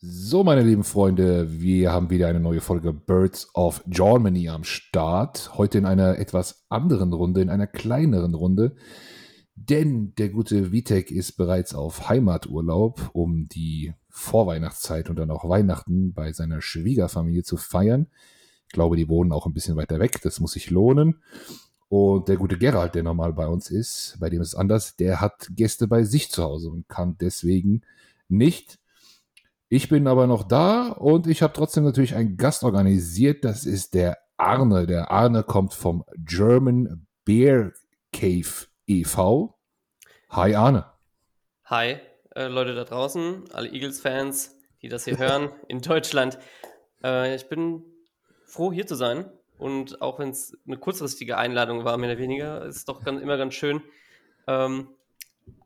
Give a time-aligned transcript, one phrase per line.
[0.00, 5.58] So, meine lieben Freunde, wir haben wieder eine neue Folge Birds of Germany am Start.
[5.58, 8.76] Heute in einer etwas anderen Runde, in einer kleineren Runde.
[9.56, 16.12] Denn der gute Vitek ist bereits auf Heimaturlaub, um die Vorweihnachtszeit und dann auch Weihnachten
[16.12, 18.06] bei seiner Schwiegerfamilie zu feiern.
[18.68, 21.24] Ich glaube, die wohnen auch ein bisschen weiter weg, das muss sich lohnen.
[21.88, 25.20] Und der gute Gerald, der normal bei uns ist, bei dem ist es anders, der
[25.20, 27.82] hat Gäste bei sich zu Hause und kann deswegen
[28.28, 28.78] nicht.
[29.70, 33.44] Ich bin aber noch da und ich habe trotzdem natürlich einen Gast organisiert.
[33.44, 34.86] Das ist der Arne.
[34.86, 37.72] Der Arne kommt vom German Bear
[38.10, 39.58] Cave e.V.
[40.30, 40.86] Hi Arne.
[41.66, 41.98] Hi
[42.34, 46.38] äh, Leute da draußen, alle Eagles-Fans, die das hier hören in Deutschland.
[47.04, 47.84] Äh, ich bin
[48.46, 52.64] froh hier zu sein und auch wenn es eine kurzfristige Einladung war, mehr oder weniger,
[52.64, 53.82] ist es doch ganz, immer ganz schön,
[54.46, 54.88] ähm,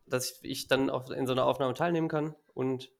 [0.08, 2.90] dass ich, ich dann auch in so einer Aufnahme teilnehmen kann und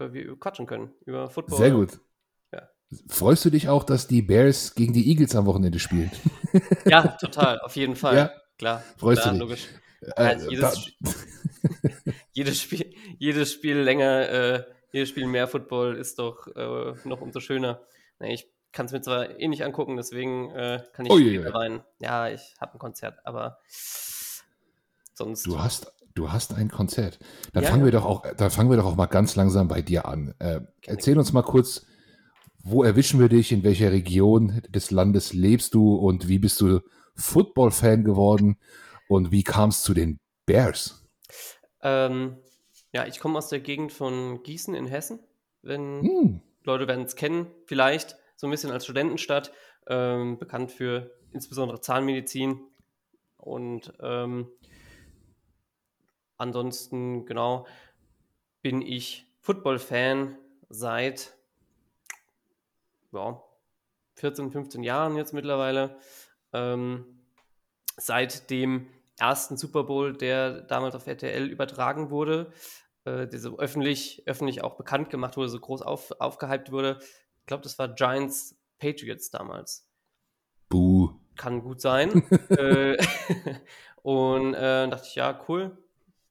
[0.00, 1.58] wir quatschen können über Football.
[1.58, 2.00] Sehr gut.
[2.52, 2.68] Ja.
[3.08, 6.10] Freust du dich auch, dass die Bears gegen die Eagles am Wochenende spielen?
[6.86, 8.16] Ja, total, auf jeden Fall.
[8.16, 8.32] Ja?
[8.58, 8.82] Klar.
[8.96, 9.48] Freust klar, du dich?
[9.48, 9.68] Logisch.
[10.16, 10.92] Äh, jedes,
[12.32, 17.40] jedes, Spiel, jedes Spiel länger, äh, jedes Spiel mehr Football ist doch äh, noch umso
[17.40, 17.80] schöner.
[18.18, 21.50] Nee, ich kann es mir zwar eh nicht angucken, deswegen äh, kann ich oh, yeah.
[21.50, 21.82] rein.
[22.00, 23.58] Ja, ich habe ein Konzert, aber
[25.14, 25.46] sonst.
[25.46, 27.18] Du hast Du hast ein Konzert.
[27.52, 29.82] Dann ja, fangen wir doch auch, dann fangen wir doch auch mal ganz langsam bei
[29.82, 30.34] dir an.
[30.38, 31.86] Äh, erzähl uns mal kurz,
[32.62, 36.80] wo erwischen wir dich, in welcher Region des Landes lebst du und wie bist du
[37.14, 38.58] Football-Fan geworden
[39.08, 41.06] und wie kam es zu den Bears?
[41.82, 42.36] Ähm,
[42.92, 45.20] ja, ich komme aus der Gegend von Gießen in Hessen.
[45.62, 46.40] Wenn hm.
[46.64, 49.52] Leute werden es kennen, vielleicht so ein bisschen als Studentenstadt,
[49.86, 52.60] ähm, bekannt für insbesondere Zahnmedizin
[53.36, 54.48] und ähm,
[56.40, 57.66] Ansonsten, genau,
[58.62, 60.38] bin ich Football-Fan
[60.70, 61.36] seit
[63.12, 63.42] ja,
[64.14, 65.98] 14, 15 Jahren jetzt mittlerweile.
[66.54, 67.04] Ähm,
[67.98, 68.88] seit dem
[69.18, 72.50] ersten Super Bowl, der damals auf RTL übertragen wurde,
[73.04, 77.00] äh, der so öffentlich, öffentlich auch bekannt gemacht wurde, so groß auf, aufgehypt wurde.
[77.40, 79.86] Ich glaube, das war Giants Patriots damals.
[80.70, 81.10] Buh.
[81.36, 82.22] Kann gut sein.
[82.48, 82.96] äh,
[84.02, 85.76] und äh, dachte ich, ja, cool,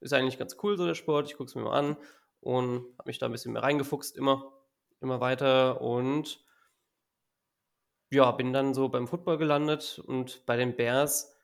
[0.01, 1.27] ist eigentlich ganz cool, so der Sport.
[1.27, 1.97] Ich gucke es mir mal an
[2.41, 4.53] und habe mich da ein bisschen mehr reingefuchst, immer,
[5.01, 5.81] immer weiter.
[5.81, 6.43] Und
[8.11, 11.35] ja, bin dann so beim Football gelandet und bei den Bears,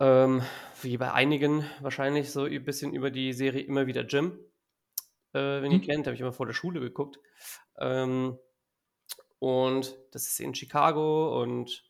[0.00, 0.42] ähm,
[0.82, 4.38] wie bei einigen wahrscheinlich so ein bisschen über die Serie immer wieder Jim.
[5.32, 5.82] Äh, wenn ihr mhm.
[5.82, 7.18] kennt, habe ich immer vor der Schule geguckt.
[7.78, 8.38] Ähm,
[9.38, 11.84] und das ist in Chicago und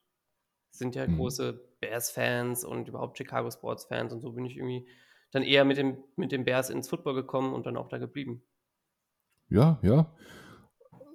[0.70, 1.16] sind ja mhm.
[1.16, 4.88] große Bears-Fans und überhaupt Chicago Sports-Fans und so bin ich irgendwie
[5.30, 8.42] dann eher mit dem, mit dem Bears ins Football gekommen und dann auch da geblieben.
[9.48, 10.12] Ja, ja.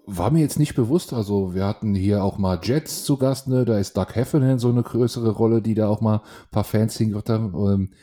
[0.06, 1.14] War mir jetzt nicht bewusst.
[1.14, 3.64] Also, wir hatten hier auch mal Jets zu Gast, ne?
[3.64, 6.98] Da ist Doug Heffernan so eine größere Rolle, die da auch mal ein paar Fans
[6.98, 7.54] hingehört haben.
[7.56, 7.94] Ähm,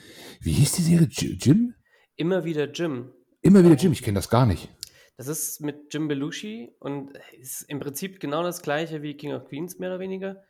[0.41, 1.09] wie hieß die Serie?
[1.11, 1.75] Jim?
[2.17, 3.13] Immer wieder Jim.
[3.43, 4.71] Immer wieder Jim, ich kenne das gar nicht.
[5.19, 9.45] Das ist mit Jim Belushi und ist im Prinzip genau das gleiche wie King of
[9.45, 10.43] Queens, mehr oder weniger.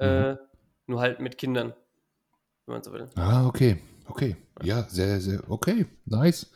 [0.00, 0.06] Mhm.
[0.06, 0.36] Äh,
[0.88, 1.74] nur halt mit Kindern,
[2.66, 3.08] wenn man so will.
[3.14, 3.78] Ah, okay.
[4.08, 6.50] Okay, ja, sehr, sehr, okay, nice.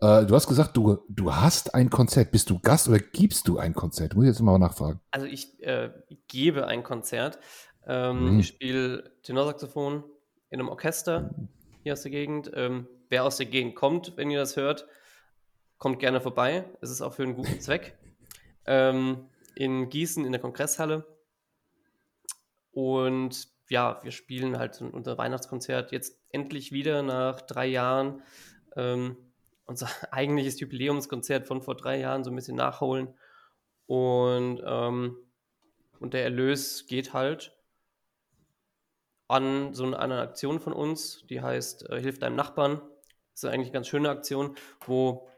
[0.00, 2.30] Äh, du hast gesagt, du, du hast ein Konzert.
[2.30, 4.14] Bist du Gast oder gibst du ein Konzert?
[4.14, 5.00] Muss ich jetzt mal nachfragen.
[5.10, 5.90] Also ich äh,
[6.28, 7.38] gebe ein Konzert.
[7.86, 8.40] Ähm, mhm.
[8.40, 10.04] Ich spiele Tenorsaxophon
[10.50, 11.34] in einem Orchester
[11.82, 12.50] hier aus der Gegend.
[12.54, 14.86] Ähm, wer aus der Gegend kommt, wenn ihr das hört,
[15.78, 16.64] kommt gerne vorbei.
[16.80, 17.98] Es ist auch für einen guten Zweck.
[18.66, 21.06] Ähm, in Gießen in der Kongresshalle.
[22.70, 28.22] Und ja, wir spielen halt unser Weihnachtskonzert jetzt endlich wieder nach drei Jahren.
[28.76, 29.16] Ähm,
[29.68, 33.14] unser eigentliches Jubiläumskonzert von vor drei Jahren so ein bisschen nachholen.
[33.86, 35.16] Und, ähm,
[36.00, 37.54] und der Erlös geht halt
[39.28, 42.80] an so eine Aktion von uns, die heißt äh, Hilf deinem Nachbarn.
[43.32, 44.56] Das ist eigentlich eine ganz schöne Aktion,
[44.86, 45.28] wo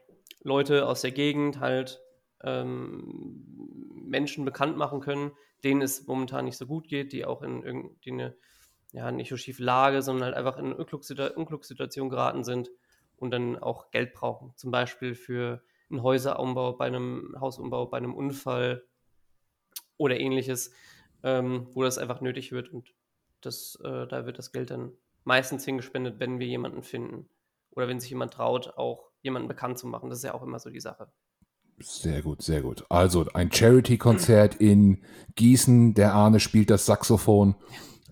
[0.43, 2.01] Leute aus der Gegend halt
[2.43, 3.45] ähm,
[3.93, 5.31] Menschen bekannt machen können,
[5.63, 8.35] denen es momentan nicht so gut geht, die auch in irgendeine,
[8.91, 12.71] ja, nicht so schiefe Lage, sondern halt einfach in Unglückssituation geraten sind
[13.17, 14.53] und dann auch Geld brauchen.
[14.55, 18.83] Zum Beispiel für einen Häuserumbau, bei einem Hausumbau, bei einem Unfall
[19.97, 20.73] oder ähnliches,
[21.23, 22.93] ähm, wo das einfach nötig wird und
[23.41, 24.91] das, äh, da wird das Geld dann
[25.23, 27.29] meistens hingespendet, wenn wir jemanden finden
[27.71, 30.09] oder wenn sich jemand traut, auch jemanden bekannt zu machen.
[30.09, 31.11] Das ist ja auch immer so die Sache.
[31.79, 32.85] Sehr gut, sehr gut.
[32.89, 34.99] Also ein Charity-Konzert in
[35.35, 35.93] Gießen.
[35.93, 37.55] Der Arne spielt das Saxophon.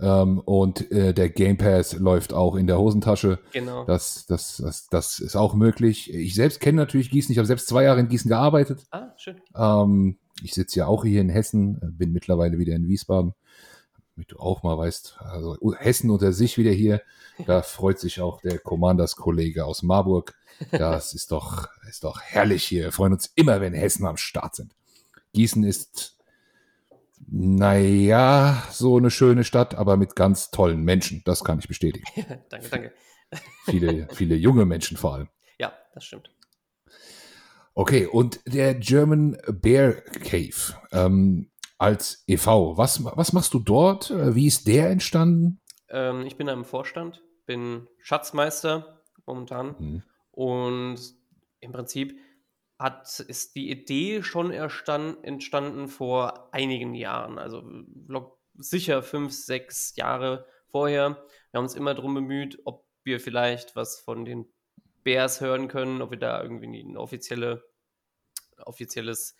[0.01, 3.39] Ähm, und äh, der Game Pass läuft auch in der Hosentasche.
[3.51, 3.85] Genau.
[3.85, 6.13] Das, das, das, das ist auch möglich.
[6.13, 7.31] Ich selbst kenne natürlich Gießen.
[7.31, 8.85] Ich habe selbst zwei Jahre in Gießen gearbeitet.
[8.91, 9.41] Ah, schön.
[9.55, 13.33] Ähm, ich sitze ja auch hier in Hessen, bin mittlerweile wieder in Wiesbaden.
[14.19, 17.01] Damit du auch mal weißt, also Hessen unter sich wieder hier.
[17.45, 20.35] Da freut sich auch der Commanders-Kollege aus Marburg.
[20.73, 22.83] Das ist doch, ist doch herrlich hier.
[22.83, 24.75] Wir freuen uns immer, wenn Hessen am Start sind.
[25.31, 26.17] Gießen ist,
[27.29, 31.21] naja, so eine schöne Stadt, aber mit ganz tollen Menschen.
[31.23, 32.03] Das kann ich bestätigen.
[32.49, 32.93] danke, danke.
[33.63, 35.29] Viele, viele junge Menschen vor allem.
[35.59, 36.29] Ja, das stimmt.
[37.73, 41.48] Okay, und der German Bear Cave ähm,
[41.79, 44.11] als e.V., was, was machst du dort?
[44.11, 45.61] Wie ist der entstanden?
[45.89, 50.03] Ähm, ich bin da im Vorstand, bin Schatzmeister momentan mhm.
[50.31, 50.99] und
[51.61, 52.19] im Prinzip
[52.77, 57.63] hat, ist die Idee schon erstand, entstanden vor einigen Jahren, also
[58.55, 61.23] sicher fünf, sechs Jahre vorher.
[61.51, 64.45] Wir haben uns immer darum bemüht, ob wir vielleicht was von den
[65.03, 67.63] Bears hören können, ob wir da irgendwie ein offizielle,
[68.65, 69.35] offizielles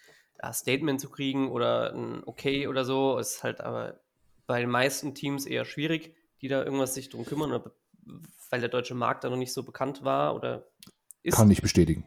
[0.53, 3.17] Statement zu kriegen oder ein Okay oder so.
[3.17, 3.99] Ist halt aber
[4.47, 7.63] bei den meisten Teams eher schwierig, die da irgendwas sich drum kümmern,
[8.49, 10.67] weil der deutsche Markt da noch nicht so bekannt war oder
[11.21, 11.35] ist.
[11.35, 12.05] Kann ich bestätigen.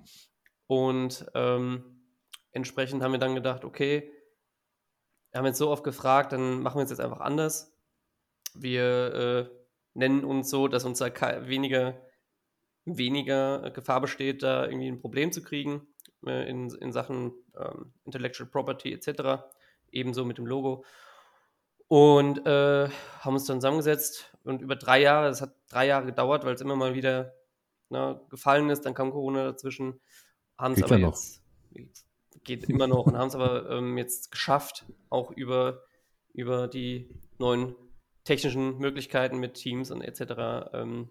[0.67, 2.02] Und ähm,
[2.50, 4.11] entsprechend haben wir dann gedacht, okay,
[5.31, 7.73] wir haben jetzt so oft gefragt, dann machen wir es jetzt einfach anders.
[8.55, 9.50] Wir äh,
[9.94, 11.11] nennen uns so, dass uns da
[11.46, 12.00] weniger,
[12.85, 15.87] weniger Gefahr besteht, da irgendwie ein Problem zu kriegen
[16.26, 19.44] äh, in, in Sachen ähm, Intellectual Property etc.
[19.90, 20.84] Ebenso mit dem Logo.
[21.88, 22.88] Und äh,
[23.20, 26.60] haben uns dann zusammengesetzt und über drei Jahre, es hat drei Jahre gedauert, weil es
[26.62, 27.34] immer mal wieder
[27.90, 30.00] na, ne, gefallen ist, dann kam Corona dazwischen
[30.62, 31.42] haben es aber jetzt,
[32.44, 35.82] geht immer noch und haben es aber ähm, jetzt geschafft, auch über,
[36.32, 37.75] über die neuen
[38.25, 40.70] technischen Möglichkeiten mit Teams und etc.
[40.72, 41.10] Ähm,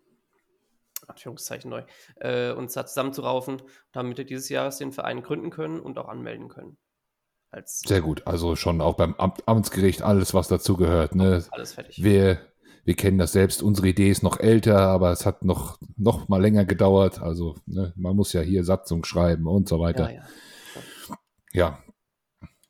[1.09, 1.83] Anführungszeichen neu,
[2.17, 6.07] äh, uns da zusammenzuraufen und haben Mitte dieses Jahres den Verein gründen können und auch
[6.07, 6.77] anmelden können.
[7.51, 11.15] Als Sehr gut, also schon auch beim Amt, Amtsgericht alles, was dazugehört.
[11.15, 11.43] Ne?
[11.51, 12.01] Alles fertig.
[12.01, 12.39] Wir,
[12.85, 16.41] wir kennen das selbst, unsere Idee ist noch älter, aber es hat noch, noch mal
[16.41, 17.21] länger gedauert.
[17.21, 20.11] Also ne, man muss ja hier Satzung schreiben und so weiter.
[20.11, 20.21] Ja,
[21.53, 21.77] ja.
[21.77, 21.83] ja.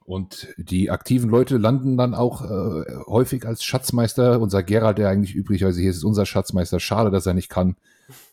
[0.03, 4.41] Und die aktiven Leute landen dann auch äh, häufig als Schatzmeister.
[4.41, 6.79] Unser Gerald, der eigentlich üblicherweise hier ist, ist unser Schatzmeister.
[6.79, 7.77] Schade, dass er nicht kann.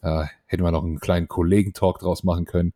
[0.03, 2.73] Äh, hätten wir noch einen kleinen Kollegentalk draus machen können.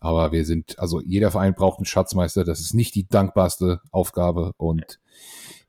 [0.00, 2.44] Aber wir sind, also jeder Verein braucht einen Schatzmeister.
[2.44, 4.52] Das ist nicht die dankbarste Aufgabe.
[4.56, 5.00] Und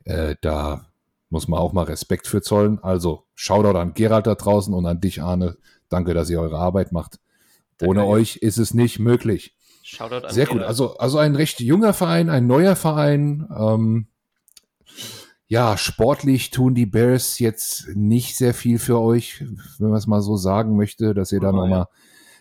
[0.04, 0.86] äh, da
[1.30, 2.80] muss man auch mal Respekt für zollen.
[2.84, 5.58] Also Shoutout an Gerald da draußen und an dich, Arne.
[5.90, 7.20] Danke, dass ihr eure Arbeit macht.
[7.78, 9.56] Danke, Ohne euch ist es nicht möglich.
[9.84, 10.62] Shoutout an Sehr Gerald.
[10.62, 10.68] gut.
[10.68, 13.48] Also, also ein recht junger Verein, ein neuer Verein.
[13.58, 14.08] Ähm,
[15.48, 19.46] ja, sportlich tun die Bears jetzt nicht sehr viel für euch,
[19.80, 21.90] wenn man es mal so sagen möchte, dass ihr da oh, nochmal ja.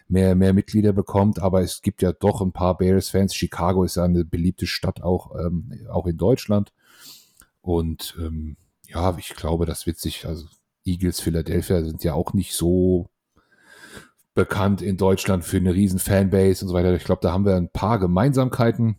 [0.08, 1.38] mehr, mehr Mitglieder bekommt.
[1.40, 3.34] Aber es gibt ja doch ein paar Bears-Fans.
[3.34, 6.72] Chicago ist ja eine beliebte Stadt auch, ähm, auch in Deutschland.
[7.60, 8.56] Und ähm,
[8.88, 10.46] ja, ich glaube, das wird sich, also
[10.84, 13.08] Eagles Philadelphia sind ja auch nicht so
[14.34, 16.94] bekannt in Deutschland für eine riesen Fanbase und so weiter.
[16.94, 18.96] Ich glaube, da haben wir ein paar Gemeinsamkeiten.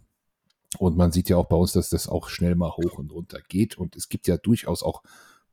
[0.77, 3.39] Und man sieht ja auch bei uns, dass das auch schnell mal hoch und runter
[3.47, 3.77] geht.
[3.77, 5.01] Und es gibt ja durchaus auch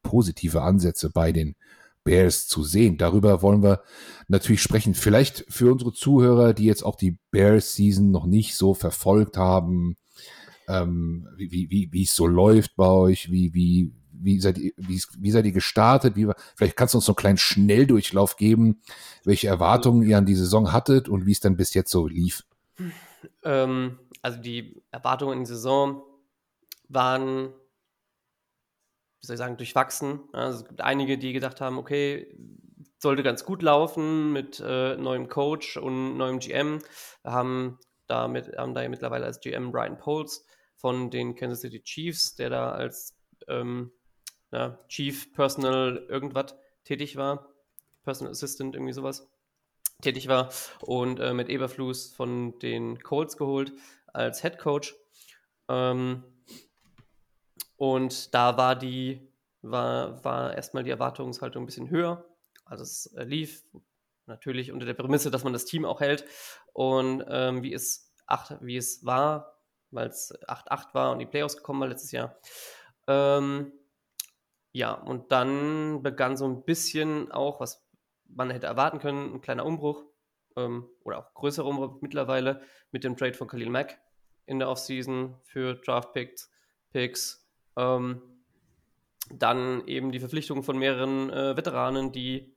[0.03, 1.55] positive Ansätze bei den
[2.05, 2.99] Bears zu sehen.
[2.99, 3.83] Darüber wollen wir
[4.29, 4.95] natürlich sprechen.
[4.95, 9.97] Vielleicht für unsere Zuhörer, die jetzt auch die Bears Season noch nicht so verfolgt haben,
[10.69, 15.01] ähm, wie, wie, wie es so läuft bei euch, wie, wie, wie seid ihr, wie,
[15.19, 16.17] wie seid ihr gestartet?
[16.17, 18.81] Wie, vielleicht kannst du uns so einen kleinen Schnelldurchlauf geben,
[19.25, 22.45] welche Erwartungen ihr an die Saison hattet und wie es dann bis jetzt so lief.
[23.43, 26.03] Ähm, also die Erwartungen in die Saison
[26.89, 27.53] waren,
[29.21, 30.21] wie soll ich sagen, durchwachsen.
[30.33, 32.35] Also es gibt einige, die gedacht haben, okay,
[32.97, 36.79] sollte ganz gut laufen mit äh, neuem Coach und neuem GM.
[37.23, 41.83] Wir haben, damit, haben da ja mittlerweile als GM Brian Poles von den Kansas City
[41.83, 43.15] Chiefs, der da als
[43.47, 43.93] ähm,
[44.53, 46.55] ja, Chief Personal irgendwas
[46.85, 47.53] tätig war,
[48.05, 49.29] Personal Assistant, irgendwie sowas
[50.01, 50.51] tätig war
[50.81, 53.75] und äh, mit Eberflus von den Colts geholt
[54.15, 54.95] als Head Coach.
[55.69, 56.25] Ähm,
[57.77, 59.31] und da war die,
[59.63, 62.25] war, war erstmal die Erwartungshaltung ein bisschen höher.
[62.65, 63.65] Also es äh, lief
[64.27, 66.25] natürlich unter der Prämisse, dass man das Team auch hält.
[66.73, 71.57] Und ähm, wie, es acht, wie es war, weil es 8-8 war und die Playoffs
[71.57, 72.37] gekommen war letztes Jahr,
[73.07, 73.73] ähm,
[74.73, 77.87] ja, und dann begann so ein bisschen auch, was
[78.25, 80.05] man hätte erwarten können, ein kleiner Umbruch
[80.57, 84.01] ähm, oder auch größerer Umbruch mittlerweile mit dem Trade von Khalil Mack
[84.47, 86.13] in der Offseason für Draft
[86.93, 87.47] Picks.
[87.77, 88.23] Ähm,
[89.31, 92.55] Dann eben die Verpflichtung von mehreren äh, Veteranen, die,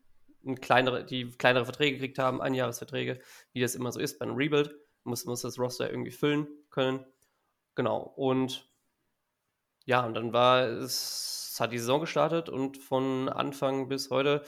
[0.62, 3.20] kleinere, die kleinere Verträge gekriegt haben, Einjahresverträge,
[3.54, 4.76] wie das immer so ist bei einem Rebuild.
[5.04, 7.06] Muss, muss das Roster irgendwie füllen können.
[7.76, 8.00] Genau.
[8.18, 8.70] Und
[9.86, 14.44] ja, und dann war es, hat die Saison gestartet und von Anfang bis heute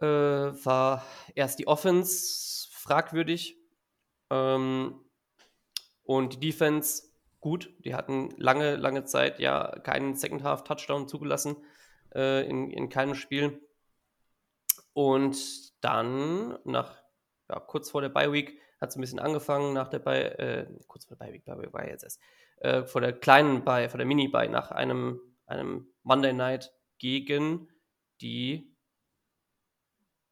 [0.00, 1.02] äh, war
[1.34, 3.56] erst die Offense fragwürdig
[4.28, 5.00] ähm,
[6.06, 7.04] und die Defense
[7.40, 7.72] gut.
[7.84, 11.56] Die hatten lange, lange Zeit ja keinen Second-Half-Touchdown zugelassen
[12.14, 13.60] äh, in, in keinem Spiel.
[14.92, 15.36] Und
[15.84, 16.96] dann, nach
[17.48, 21.04] ja, kurz vor der Bye-Week, hat es ein bisschen angefangen, nach der Bye, äh, kurz
[21.04, 22.20] vor der Bye-Week, Bye-Week war jetzt erst,
[22.58, 27.68] äh, vor der kleinen Bye, vor der Mini-Bye, nach einem, einem Monday Night gegen
[28.20, 28.74] die,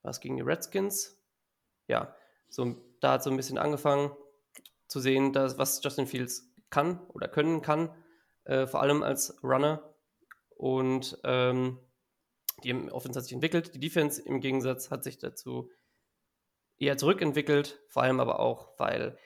[0.03, 1.21] was gegen die Redskins?
[1.87, 2.15] Ja,
[2.49, 4.11] so, da hat so ein bisschen angefangen
[4.87, 7.95] zu sehen, dass, was Justin Fields kann oder können kann,
[8.45, 9.95] äh, vor allem als Runner.
[10.57, 11.79] Und ähm,
[12.63, 13.75] die Offense hat sich entwickelt.
[13.75, 15.71] Die Defense im Gegensatz hat sich dazu
[16.79, 19.19] eher zurückentwickelt, vor allem aber auch, weil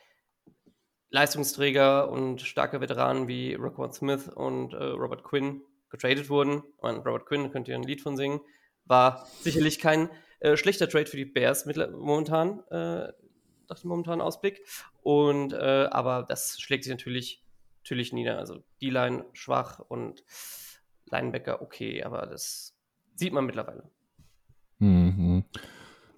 [1.11, 6.63] Leistungsträger und starke Veteranen wie Roquan Smith und äh, Robert Quinn getradet wurden.
[6.77, 8.41] Und Robert Quinn, könnt ihr ein Lied von singen,
[8.85, 10.11] war sicherlich kein
[10.41, 13.13] äh, schlechter Trade für die Bears momentan, äh,
[13.69, 14.63] nach dem momentanen Ausblick.
[15.03, 17.45] Und äh, aber das schlägt sich natürlich,
[17.83, 18.39] natürlich nieder.
[18.39, 20.25] Also die Line schwach und
[21.11, 22.75] Linebacker okay, aber das
[23.15, 23.91] sieht man mittlerweile.
[24.79, 25.45] Mhm.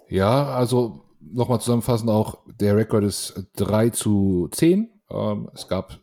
[0.09, 4.90] Ja, also nochmal zusammenfassend auch, der Rekord ist 3 zu 10.
[5.11, 6.00] Ähm, es gab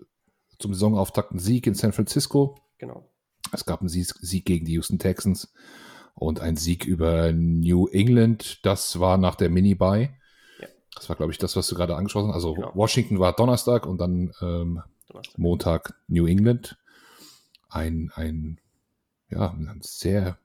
[0.59, 2.57] zum Saisonauftakt einen Sieg in San Francisco.
[2.77, 3.09] Genau.
[3.51, 5.53] Es gab einen Sieg, Sieg gegen die Houston Texans
[6.15, 8.65] und ein Sieg über New England.
[8.65, 10.09] Das war nach der Mini-Buy.
[10.97, 12.35] Das war, glaube ich, das, was du gerade angesprochen hast.
[12.35, 12.71] Also genau.
[12.75, 15.37] Washington war Donnerstag und dann ähm, Donnerstag.
[15.37, 16.77] Montag New England.
[17.69, 18.59] Ein, ein,
[19.29, 20.37] ja, ein sehr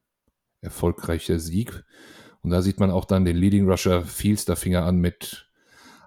[0.60, 1.84] erfolgreicher Sieg.
[2.42, 5.48] Und da sieht man auch dann den Leading Rusher Fields, da fing er an mit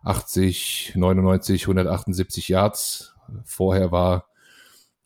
[0.03, 3.15] 80, 99, 178 Yards.
[3.43, 4.27] Vorher war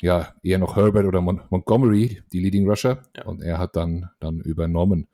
[0.01, 3.25] ja eher noch Herbert oder Mon Montgomery die Leading Rusher ja.
[3.25, 5.07] und er hat dann, dann übernommen.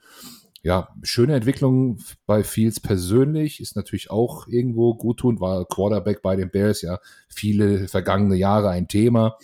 [0.65, 6.35] Ja, schöne Entwicklung bei Fields persönlich ist natürlich auch irgendwo gut tun, war Quarterback bei
[6.35, 6.97] den Bears ja
[7.29, 9.37] viele vergangene Jahre ein Thema.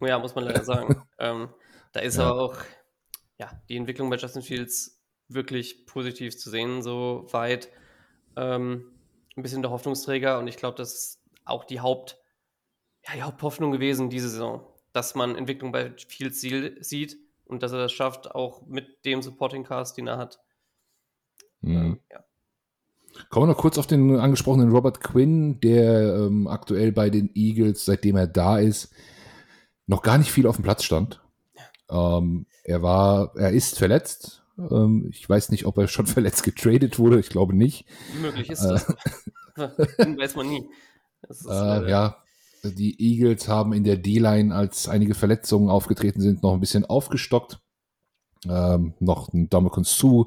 [0.00, 1.02] Ja, muss man leider sagen.
[1.18, 1.50] ähm,
[1.92, 2.30] da ist ja.
[2.30, 2.56] aber auch
[3.38, 7.68] ja, die Entwicklung bei Justin Fields wirklich positiv zu sehen, so weit.
[8.34, 8.90] Ähm,
[9.36, 12.16] ein bisschen der Hoffnungsträger und ich glaube, das ist auch die, Haupt,
[13.06, 17.78] ja, die Haupthoffnung gewesen diese Saison, dass man Entwicklung bei Fields sieht und dass er
[17.78, 20.40] das schafft, auch mit dem Supporting Cast, den er hat.
[21.60, 21.76] Mhm.
[21.76, 22.24] Ähm, ja.
[23.28, 27.84] Kommen wir noch kurz auf den angesprochenen Robert Quinn, der ähm, aktuell bei den Eagles,
[27.84, 28.94] seitdem er da ist,
[29.86, 31.22] noch gar nicht viel auf dem Platz stand.
[31.90, 32.18] Ja.
[32.18, 36.98] Ähm, er war, er ist verletzt, ähm, ich weiß nicht, ob er schon verletzt getradet
[36.98, 37.18] wurde.
[37.20, 37.86] Ich glaube nicht.
[38.20, 38.88] Möglich ist das.
[38.88, 38.96] Äh,
[40.18, 40.68] weiß man nie.
[41.28, 42.21] Äh, ja,
[42.70, 47.58] die Eagles haben in der D-Line, als einige Verletzungen aufgetreten sind, noch ein bisschen aufgestockt.
[48.48, 50.26] Ähm, noch einen Dominican Sue,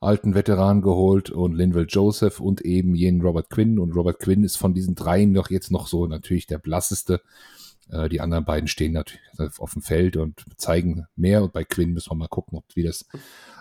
[0.00, 3.78] alten Veteran geholt und Linville Joseph und eben jenen Robert Quinn.
[3.78, 7.22] Und Robert Quinn ist von diesen dreien noch jetzt noch so natürlich der blasseste.
[7.90, 9.22] Äh, die anderen beiden stehen natürlich
[9.58, 11.42] auf dem Feld und zeigen mehr.
[11.42, 13.06] Und bei Quinn müssen wir mal gucken, ob wie das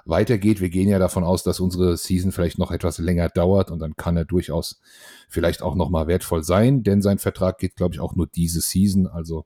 [0.05, 0.61] weitergeht.
[0.61, 3.95] Wir gehen ja davon aus, dass unsere Season vielleicht noch etwas länger dauert und dann
[3.95, 4.81] kann er durchaus
[5.29, 8.61] vielleicht auch noch mal wertvoll sein, denn sein Vertrag geht, glaube ich, auch nur diese
[8.61, 9.07] Season.
[9.07, 9.45] Also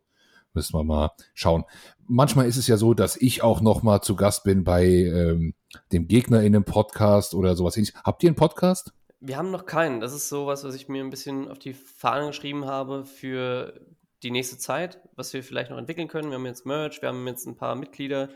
[0.53, 1.63] müssen wir mal schauen.
[2.07, 5.53] Manchmal ist es ja so, dass ich auch noch mal zu Gast bin bei ähm,
[5.91, 8.01] dem Gegner in einem Podcast oder sowas ähnliches.
[8.03, 8.93] Habt ihr einen Podcast?
[9.21, 9.99] Wir haben noch keinen.
[9.99, 13.79] Das ist sowas, was ich mir ein bisschen auf die Fahne geschrieben habe für
[14.23, 16.29] die nächste Zeit, was wir vielleicht noch entwickeln können.
[16.29, 18.29] Wir haben jetzt Merch, wir haben jetzt ein paar Mitglieder,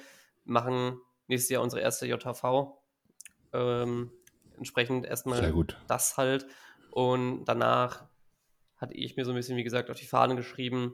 [0.45, 2.77] machen nächstes Jahr unsere erste JHV.
[3.51, 4.11] Ähm,
[4.57, 5.53] entsprechend erstmal
[5.87, 6.47] das halt.
[6.91, 8.05] Und danach
[8.77, 10.93] hatte ich mir so ein bisschen, wie gesagt, auf die Fahne geschrieben,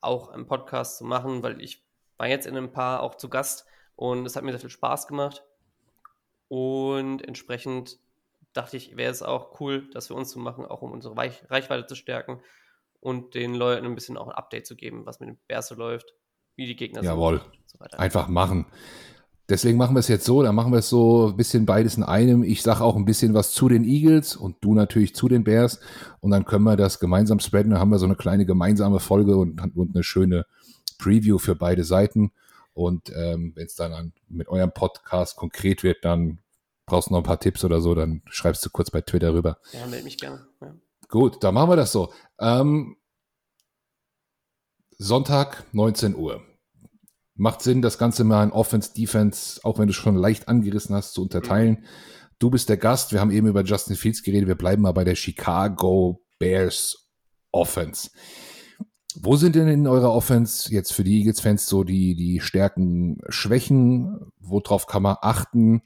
[0.00, 1.84] auch einen Podcast zu machen, weil ich
[2.16, 3.66] war jetzt in ein paar auch zu Gast
[3.96, 5.42] und es hat mir sehr viel Spaß gemacht.
[6.48, 7.98] Und entsprechend
[8.52, 11.86] dachte ich, wäre es auch cool, das für uns zu machen, auch um unsere Reichweite
[11.86, 12.40] zu stärken
[13.04, 16.14] und den Leuten ein bisschen auch ein Update zu geben, was mit dem Berse läuft,
[16.56, 17.40] wie die Gegner Jawohl.
[17.40, 17.52] sind.
[17.74, 17.90] Jawohl.
[17.90, 18.64] So Einfach machen.
[19.46, 22.02] Deswegen machen wir es jetzt so, dann machen wir es so ein bisschen beides in
[22.02, 22.42] einem.
[22.42, 25.80] Ich sage auch ein bisschen was zu den Eagles und du natürlich zu den Bears
[26.20, 27.72] und dann können wir das gemeinsam spreaden.
[27.72, 30.46] Dann haben wir so eine kleine gemeinsame Folge und, und eine schöne
[30.98, 32.32] Preview für beide Seiten.
[32.72, 36.38] Und ähm, wenn es dann an, mit eurem Podcast konkret wird, dann
[36.86, 39.58] brauchst du noch ein paar Tipps oder so, dann schreibst du kurz bei Twitter rüber.
[39.72, 40.46] Ja, melde mich gerne.
[40.62, 40.74] Ja.
[41.14, 42.12] Gut, dann machen wir das so.
[42.40, 42.96] Ähm,
[44.98, 46.42] Sonntag, 19 Uhr.
[47.36, 51.12] macht Sinn, das Ganze mal in Offense, Defense, auch wenn du schon leicht angerissen hast,
[51.12, 51.84] zu unterteilen.
[52.40, 53.12] Du bist der Gast.
[53.12, 54.48] Wir haben eben über Justin Fields geredet.
[54.48, 57.08] Wir bleiben mal bei der Chicago Bears
[57.52, 58.10] Offense.
[59.14, 64.32] Wo sind denn in eurer Offense jetzt für die Eagles-Fans so die, die Stärken, Schwächen?
[64.40, 65.82] Worauf kann man achten?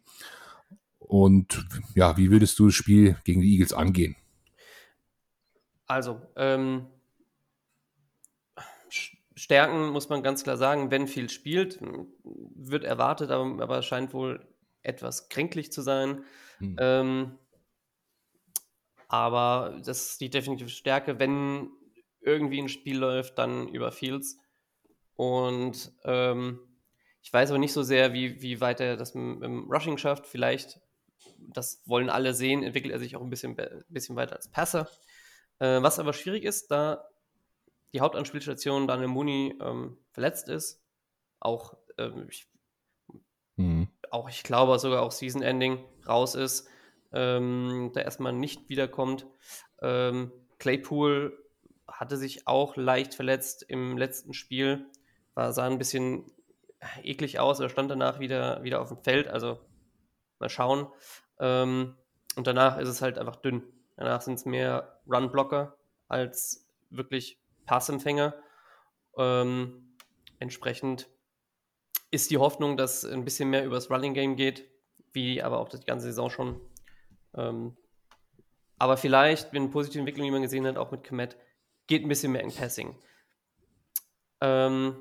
[0.99, 4.16] Und ja, wie würdest du das Spiel gegen die Eagles angehen?
[5.88, 6.87] Also, ähm,
[9.35, 11.78] Stärken muss man ganz klar sagen, wenn viel spielt,
[12.23, 14.47] wird erwartet, aber, aber scheint wohl
[14.83, 16.25] etwas kränklich zu sein.
[16.59, 16.76] Hm.
[16.78, 17.38] Ähm,
[19.07, 21.18] aber das ist die definitive Stärke.
[21.18, 21.71] Wenn
[22.21, 24.38] irgendwie ein Spiel läuft, dann über Fields.
[25.14, 26.61] Und ähm,
[27.23, 30.26] ich weiß aber nicht so sehr, wie, wie weit er das im, im Rushing schafft.
[30.26, 30.80] Vielleicht,
[31.38, 33.57] das wollen alle sehen, entwickelt er sich auch ein bisschen,
[33.88, 34.88] bisschen weiter als Passer.
[35.58, 37.08] Äh, was aber schwierig ist, da
[37.92, 40.82] die Hauptanspielstation Daniel Mooney ähm, verletzt ist,
[41.40, 42.46] auch, ähm, ich,
[43.56, 43.88] mhm.
[44.10, 46.68] auch ich glaube sogar auch Season Ending raus ist,
[47.12, 49.26] ähm, der erstmal nicht wiederkommt.
[49.80, 51.38] Ähm, Claypool
[51.86, 54.86] hatte sich auch leicht verletzt im letzten Spiel,
[55.34, 56.30] war, sah ein bisschen
[57.02, 59.58] eklig aus, er stand danach wieder, wieder auf dem Feld, also
[60.38, 60.86] mal schauen.
[61.40, 61.96] Ähm,
[62.36, 63.62] und danach ist es halt einfach dünn.
[63.98, 65.76] Danach sind es mehr Run-Blocker
[66.06, 68.32] als wirklich Passempfänger.
[69.16, 69.96] Ähm,
[70.38, 71.08] entsprechend
[72.12, 74.70] ist die Hoffnung, dass ein bisschen mehr übers Running Game geht,
[75.12, 76.60] wie aber auch die ganze Saison schon.
[77.34, 77.76] Ähm,
[78.78, 81.36] aber vielleicht, wenn eine positive Entwicklung, die man gesehen hat, auch mit Komet,
[81.88, 82.96] geht ein bisschen mehr in Passing.
[84.40, 84.96] Ähm,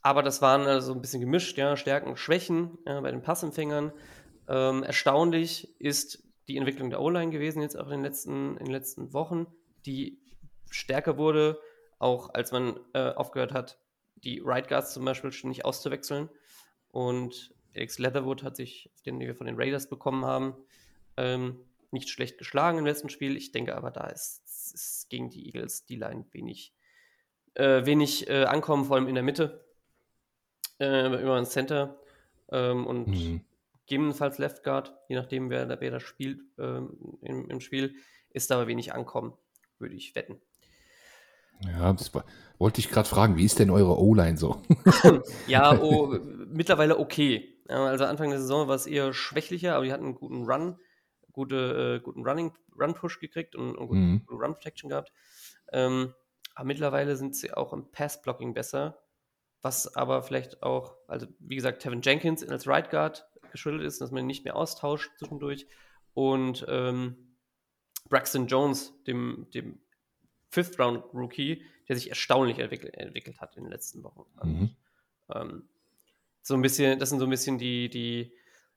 [0.00, 3.92] aber das waren also ein bisschen gemischt, ja, Stärken, Schwächen ja, bei den Passempfängern.
[4.46, 8.72] Ähm, erstaunlich ist die Entwicklung der O-Line gewesen, jetzt auch in den letzten, in den
[8.72, 9.46] letzten Wochen,
[9.86, 10.18] die
[10.70, 11.60] stärker wurde,
[11.98, 13.78] auch als man äh, aufgehört hat,
[14.16, 16.28] die Right Guards zum Beispiel ständig auszuwechseln.
[16.90, 20.54] Und Alex Leatherwood hat sich, den wir von den Raiders bekommen haben,
[21.16, 23.36] ähm, nicht schlecht geschlagen im letzten Spiel.
[23.36, 24.42] Ich denke aber, da ist,
[24.74, 26.74] ist gegen die Eagles die Line wenig,
[27.54, 29.64] äh, wenig äh, ankommen, vor allem in der Mitte,
[30.80, 31.98] äh, über ein Center
[32.50, 33.44] ähm, und mhm.
[33.88, 37.94] Gegebenenfalls Left Guard, je nachdem, wer, wer das spielt ähm, im, im Spiel,
[38.30, 39.32] ist da aber wenig ankommen,
[39.78, 40.40] würde ich wetten.
[41.64, 42.24] Ja, das war,
[42.58, 44.62] wollte ich gerade fragen, wie ist denn eure O-Line so?
[45.46, 47.54] ja, oh, mittlerweile okay.
[47.66, 50.78] Also Anfang der Saison war es eher schwächlicher, aber die hatten einen guten Run
[51.38, 54.22] gute, äh, guten Running, Run-Push gekriegt und, und guten mhm.
[54.28, 55.12] Run-Protection gehabt.
[55.72, 56.12] Ähm,
[56.56, 58.98] aber mittlerweile sind sie auch im Pass-Blocking besser,
[59.62, 64.10] was aber vielleicht auch, also wie gesagt, Tevin Jenkins als Right Guard geschuldet ist, dass
[64.10, 65.66] man nicht mehr austauscht zwischendurch
[66.14, 67.16] und ähm,
[68.08, 69.78] Braxton Jones, dem, dem
[70.50, 74.24] Fifth-Round-Rookie, der sich erstaunlich entwickelt, entwickelt hat in den letzten Wochen.
[74.42, 74.70] Mhm.
[75.32, 75.68] Ähm,
[76.42, 78.32] so ein bisschen, das sind so ein bisschen die, die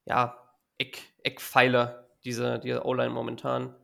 [0.05, 0.37] ja,
[0.77, 3.75] Eck, Eckpfeiler dieser, dieser O-Line momentan,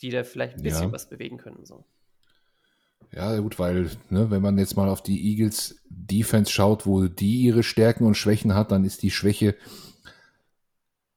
[0.00, 0.92] die da vielleicht ein bisschen ja.
[0.92, 1.64] was bewegen können.
[1.64, 1.84] So.
[3.14, 7.42] Ja, gut, weil, ne, wenn man jetzt mal auf die Eagles Defense schaut, wo die
[7.42, 9.56] ihre Stärken und Schwächen hat, dann ist die Schwäche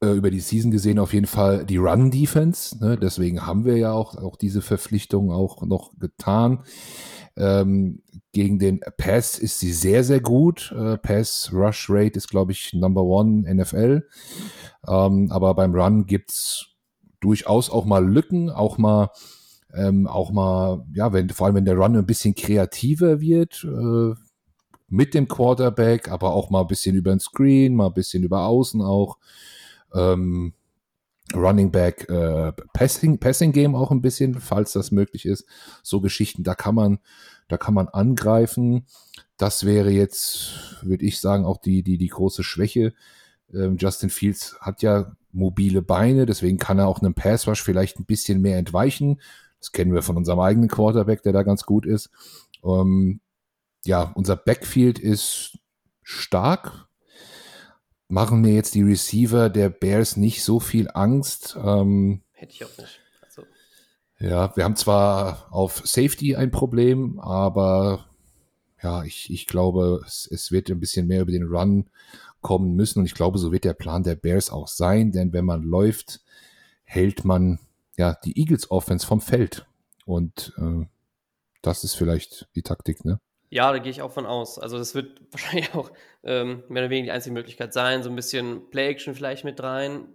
[0.01, 2.77] äh, über die Season gesehen auf jeden Fall die Run Defense.
[2.83, 2.97] Ne?
[2.97, 6.63] Deswegen haben wir ja auch, auch diese Verpflichtung auch noch getan.
[7.37, 10.73] Ähm, gegen den Pass ist sie sehr, sehr gut.
[10.77, 14.07] Äh, Pass Rush Rate ist, glaube ich, Number One NFL.
[14.87, 16.67] Ähm, aber beim Run gibt's
[17.19, 19.09] durchaus auch mal Lücken, auch mal,
[19.75, 24.13] ähm, auch mal, ja, wenn, vor allem wenn der Run ein bisschen kreativer wird, äh,
[24.87, 28.45] mit dem Quarterback, aber auch mal ein bisschen über den Screen, mal ein bisschen über
[28.45, 29.17] Außen auch.
[29.93, 30.53] Ähm,
[31.33, 35.45] Running Back äh, Passing, Passing Game auch ein bisschen, falls das möglich ist.
[35.81, 36.99] So Geschichten, da kann man,
[37.47, 38.85] da kann man angreifen.
[39.37, 42.93] Das wäre jetzt, würde ich sagen, auch die, die, die große Schwäche
[43.53, 47.99] ähm, Justin Fields hat ja mobile Beine, deswegen kann er auch einem Pass Rush vielleicht
[47.99, 49.21] ein bisschen mehr entweichen.
[49.65, 52.11] Das kennen wir von unserem eigenen Quarterback, der da ganz gut ist.
[52.63, 53.19] Ähm,
[53.83, 55.57] ja, unser Backfield ist
[56.03, 56.87] stark.
[58.07, 61.57] Machen mir jetzt die Receiver der Bears nicht so viel Angst.
[61.59, 62.99] Ähm, Hätte ich auch nicht.
[63.23, 63.41] Also.
[64.19, 68.05] Ja, wir haben zwar auf Safety ein Problem, aber
[68.83, 71.89] ja, ich, ich glaube, es, es wird ein bisschen mehr über den Run
[72.41, 72.99] kommen müssen.
[72.99, 76.21] Und ich glaube, so wird der Plan der Bears auch sein, denn wenn man läuft,
[76.83, 77.57] hält man
[77.97, 79.65] ja die Eagles Offense vom Feld.
[80.05, 80.85] Und äh,
[81.61, 83.19] das ist vielleicht die Taktik, ne?
[83.49, 84.59] Ja, da gehe ich auch von aus.
[84.59, 85.91] Also das wird wahrscheinlich auch
[86.23, 90.07] ähm, mehr oder weniger die einzige Möglichkeit sein, so ein bisschen Play-Action vielleicht mit rein.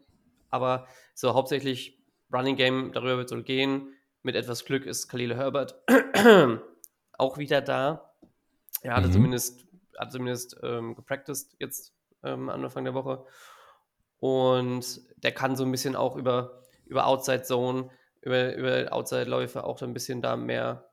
[0.51, 1.99] Aber so hauptsächlich
[2.33, 3.95] Running Game, darüber wird es wohl gehen.
[4.23, 5.81] Mit etwas Glück ist Khalil Herbert
[7.19, 8.13] auch wieder da.
[8.83, 9.13] Er hatte Mhm.
[9.13, 9.67] zumindest,
[9.99, 13.25] hat zumindest ähm, gepracticed jetzt ähm, Anfang der Woche.
[14.19, 16.60] Und der kann so ein bisschen auch über,
[16.91, 17.89] über Outside Zone,
[18.21, 20.91] über, über Outside-Läufe auch so ein bisschen da mehr,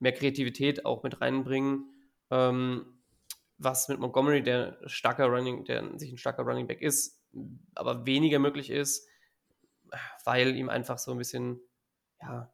[0.00, 1.90] mehr Kreativität auch mit reinbringen.
[2.30, 3.00] Ähm,
[3.56, 7.20] was mit Montgomery, der starker Running, der sich ein starker Running Back ist,
[7.74, 9.08] aber weniger möglich ist,
[10.24, 11.60] weil ihm einfach so ein bisschen,
[12.20, 12.52] ja,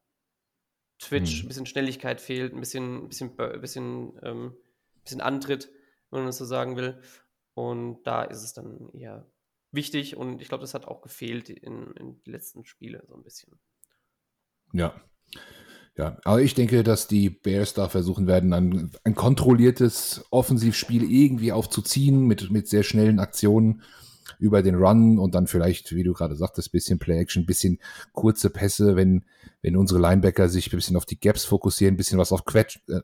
[0.98, 1.44] Twitch, Hm.
[1.44, 4.56] ein bisschen Schnelligkeit fehlt, ein bisschen, ein bisschen, ein bisschen, ähm,
[4.96, 5.70] ein bisschen Antritt,
[6.10, 7.02] wenn man das so sagen will.
[7.54, 9.26] Und da ist es dann eher
[9.74, 13.22] wichtig und ich glaube, das hat auch gefehlt in, in den letzten Spielen so ein
[13.22, 13.58] bisschen.
[14.72, 14.94] Ja.
[15.96, 21.52] Ja, aber ich denke, dass die Bears da versuchen werden, ein, ein kontrolliertes Offensivspiel irgendwie
[21.52, 23.82] aufzuziehen mit, mit sehr schnellen Aktionen
[24.40, 27.78] über den Run und dann vielleicht, wie du gerade sagtest, bisschen Play-Action, bisschen
[28.12, 29.24] kurze Pässe, wenn,
[29.62, 32.80] wenn unsere Linebacker sich ein bisschen auf die Gaps fokussieren, ein bisschen was auf Quetsch,
[32.88, 33.00] äh,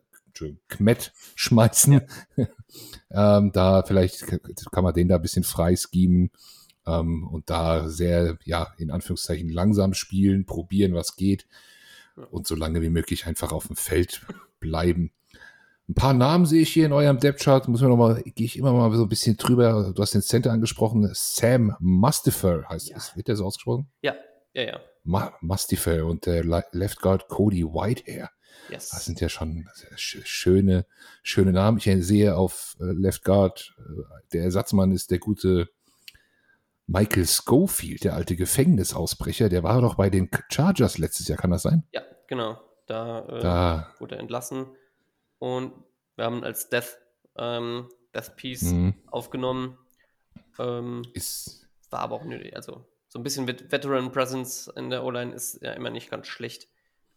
[0.69, 2.01] Kmet schmeißen.
[3.11, 6.31] ähm, da vielleicht kann man den da ein bisschen frei schemen
[7.01, 11.47] ähm, und da sehr, ja, in Anführungszeichen langsam spielen, probieren, was geht
[12.31, 14.27] und so lange wie möglich einfach auf dem Feld
[14.59, 15.13] bleiben.
[15.89, 17.67] Ein paar Namen sehe ich hier in eurem Depth-Chart.
[17.67, 19.93] Muss man noch mal, gehe ich immer mal so ein bisschen drüber.
[19.93, 21.11] Du hast den Center angesprochen.
[21.15, 22.97] Sam Mustifer heißt Ja.
[22.97, 23.17] es.
[23.17, 23.89] Wird der so ausgesprochen?
[24.03, 24.15] Ja,
[24.55, 24.81] ja, ja.
[25.03, 28.31] Ma Mustifer und der Le- Left Guard Cody Whitehair.
[28.71, 28.91] Yes.
[28.91, 30.87] Das sind ja schon schöne,
[31.23, 31.79] schöne Namen.
[31.79, 35.71] Ich sehe auf äh, Left Guard, äh, der Ersatzmann ist der gute
[36.91, 39.49] Michael Schofield, der alte Gefängnisausbrecher.
[39.49, 41.85] Der war doch bei den Chargers letztes Jahr, kann das sein?
[41.93, 42.61] ja, genau.
[42.87, 44.67] Da, äh, Da, wurde er entlassen
[45.39, 45.73] und
[46.17, 46.99] wir haben als Death,
[47.37, 49.79] ähm, Death Piece mh, aufgenommen.
[50.59, 52.57] Ähm, ist, war aber auch nötig.
[52.57, 56.27] Also so ein bisschen Vet Veteran Presence in der O-Line ist ja immer nicht ganz
[56.27, 56.67] schlecht.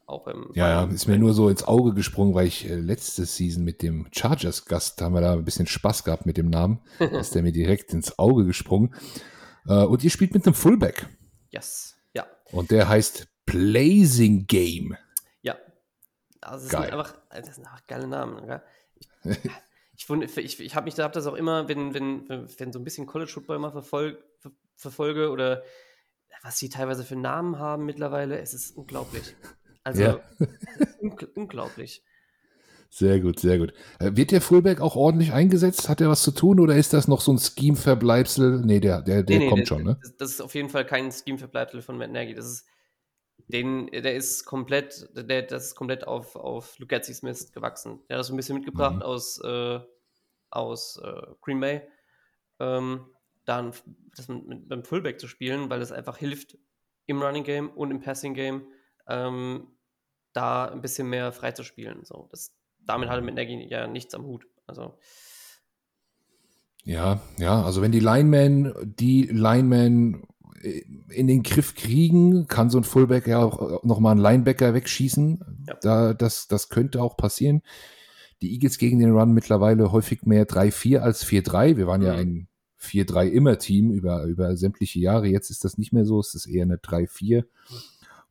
[0.05, 3.25] Auch im ja, ja, ist mir nur so ins Auge gesprungen, weil ich äh, letzte
[3.25, 6.81] Season mit dem Chargers-Gast, da haben wir da ein bisschen Spaß gehabt mit dem Namen.
[6.99, 8.93] ist der mir direkt ins Auge gesprungen.
[9.67, 11.07] Äh, und ihr spielt mit einem Fullback.
[11.49, 11.95] yes.
[12.13, 12.27] Ja.
[12.51, 14.95] Und der heißt Blazing Game.
[15.41, 15.57] Ja.
[16.41, 16.83] Also das Geil.
[16.89, 18.45] sind einfach, das sind einfach geile Namen.
[18.45, 18.61] Gell?
[19.95, 22.79] Ich, ich, ich, ich habe mich da hab das auch immer, wenn, wenn, wenn, so
[22.79, 25.63] ein bisschen College Football mal verfol ver verfolge oder
[26.41, 29.35] was sie teilweise für Namen haben mittlerweile, es ist unglaublich.
[29.83, 30.19] Also Ja.
[30.99, 32.03] ungl unglaublich.
[32.95, 33.73] Sehr gut, sehr gut.
[33.99, 35.89] Äh, Wird der Fullback auch ordentlich eingesetzt?
[35.89, 38.61] Hat er was zu tun oder ist das noch so ein Scheme-Verbleibsel?
[38.63, 39.97] Nee, der, der, der Nee, nee, kommt das- schon, ne?
[39.99, 42.35] Das, das ist auf jeden Fall kein Scheme-Verbleibsel von Matt Nagy.
[42.35, 42.67] Das ist,
[43.47, 47.99] den, der ist komplett, der, das ist komplett auf, auf Lucazzis Mist gewachsen.
[48.07, 49.01] Der hat das so ein bisschen mitgebracht Mhm.
[49.01, 49.79] aus, äh,
[50.51, 51.81] aus äh, Green Bay.
[52.59, 53.07] Ähm,
[53.45, 53.73] dann
[54.15, 56.59] das mit, mit beim Fullback zu spielen, weil das einfach hilft
[57.07, 58.67] im Running Game und im Passing Game,
[59.07, 59.65] ähm,
[60.33, 62.05] da ein bisschen mehr frei zu spielen.
[62.05, 62.53] So, das,
[62.85, 64.45] damit hatte Matt Nagy ja nichts am Hut.
[64.67, 64.93] Also,
[66.85, 70.23] Ja, ja, also wenn die Linemen, die Linemen
[70.61, 75.65] äh, in den Griff kriegen, kann so ein Fullback ja auch nochmal einen Linebacker wegschießen.
[75.67, 75.77] Ja.
[75.81, 77.61] Da, das, das könnte auch passieren.
[78.41, 81.77] Die Eagles gegen den Run mittlerweile häufig mehr 3-4 als 4-3.
[81.77, 82.19] Wir waren ja Mhm.
[82.19, 82.47] ein
[82.81, 85.27] 4-3 immer Team über, über sämtliche Jahre.
[85.27, 86.19] Jetzt ist das nicht mehr so.
[86.19, 87.45] Es ist eher eine 3-4,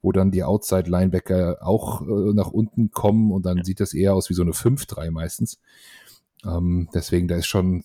[0.02, 4.28] wo dann die Outside-Linebacker auch äh, nach unten kommen und dann sieht das eher aus
[4.28, 5.60] wie so eine 5-3 meistens.
[6.44, 7.84] Ähm, deswegen, da ist schon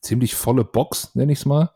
[0.00, 1.72] ziemlich volle Box, nenne ich es mal.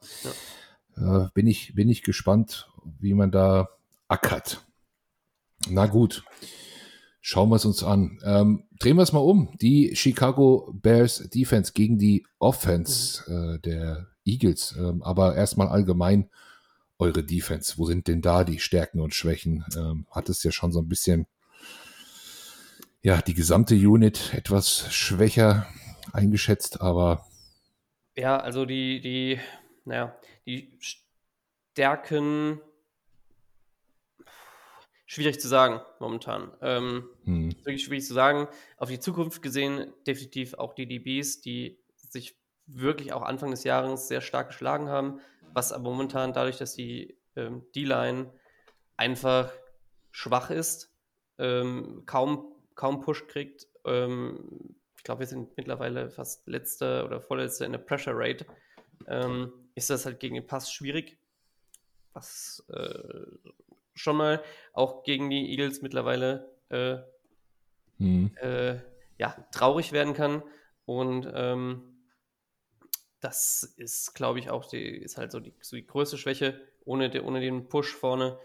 [0.96, 2.68] Äh, bin, ich, bin ich gespannt,
[3.00, 3.70] wie man da
[4.08, 4.64] ackert.
[5.68, 6.24] Na gut,
[7.20, 8.18] schauen wir es uns an.
[8.24, 9.56] Ähm, drehen wir es mal um.
[9.60, 14.74] Die Chicago Bears Defense gegen die Offense äh, der Eagles.
[14.78, 16.28] Ähm, aber erstmal allgemein
[17.02, 17.78] eure Defense.
[17.78, 19.64] Wo sind denn da die Stärken und Schwächen?
[19.76, 21.26] Ähm, hat es ja schon so ein bisschen,
[23.02, 25.66] ja, die gesamte Unit etwas schwächer
[26.12, 27.26] eingeschätzt, aber
[28.14, 29.40] Ja, also die, die,
[29.84, 30.78] naja, die
[31.74, 32.60] Stärken,
[35.06, 36.52] schwierig zu sagen momentan.
[36.60, 38.46] Ähm, hm, wirklich schwierig zu sagen.
[38.76, 42.36] Auf die Zukunft gesehen, definitiv auch die DBs, die sich
[42.66, 45.20] wirklich auch Anfang des Jahres sehr stark geschlagen haben,
[45.54, 48.32] was aber momentan dadurch, dass die ähm, D-Line
[48.96, 49.52] einfach
[50.10, 50.94] schwach ist,
[51.38, 53.66] ähm, kaum, kaum Push kriegt.
[53.84, 58.46] Ähm, ich glaube, wir sind mittlerweile fast letzter oder vorletzter in der Pressure Rate.
[59.08, 61.18] Ähm, ist das halt gegen den Pass schwierig.
[62.12, 63.26] Was äh,
[63.94, 66.98] schon mal auch gegen die Eagles mittlerweile äh,
[67.98, 68.76] hm, äh,
[69.18, 70.42] ja, traurig werden kann.
[70.84, 71.91] Und ähm,
[73.22, 76.60] das ist, glaube ich, auch die, ist halt so die, so die größte Schwäche.
[76.84, 78.36] Ohne, de, ohne den Push vorne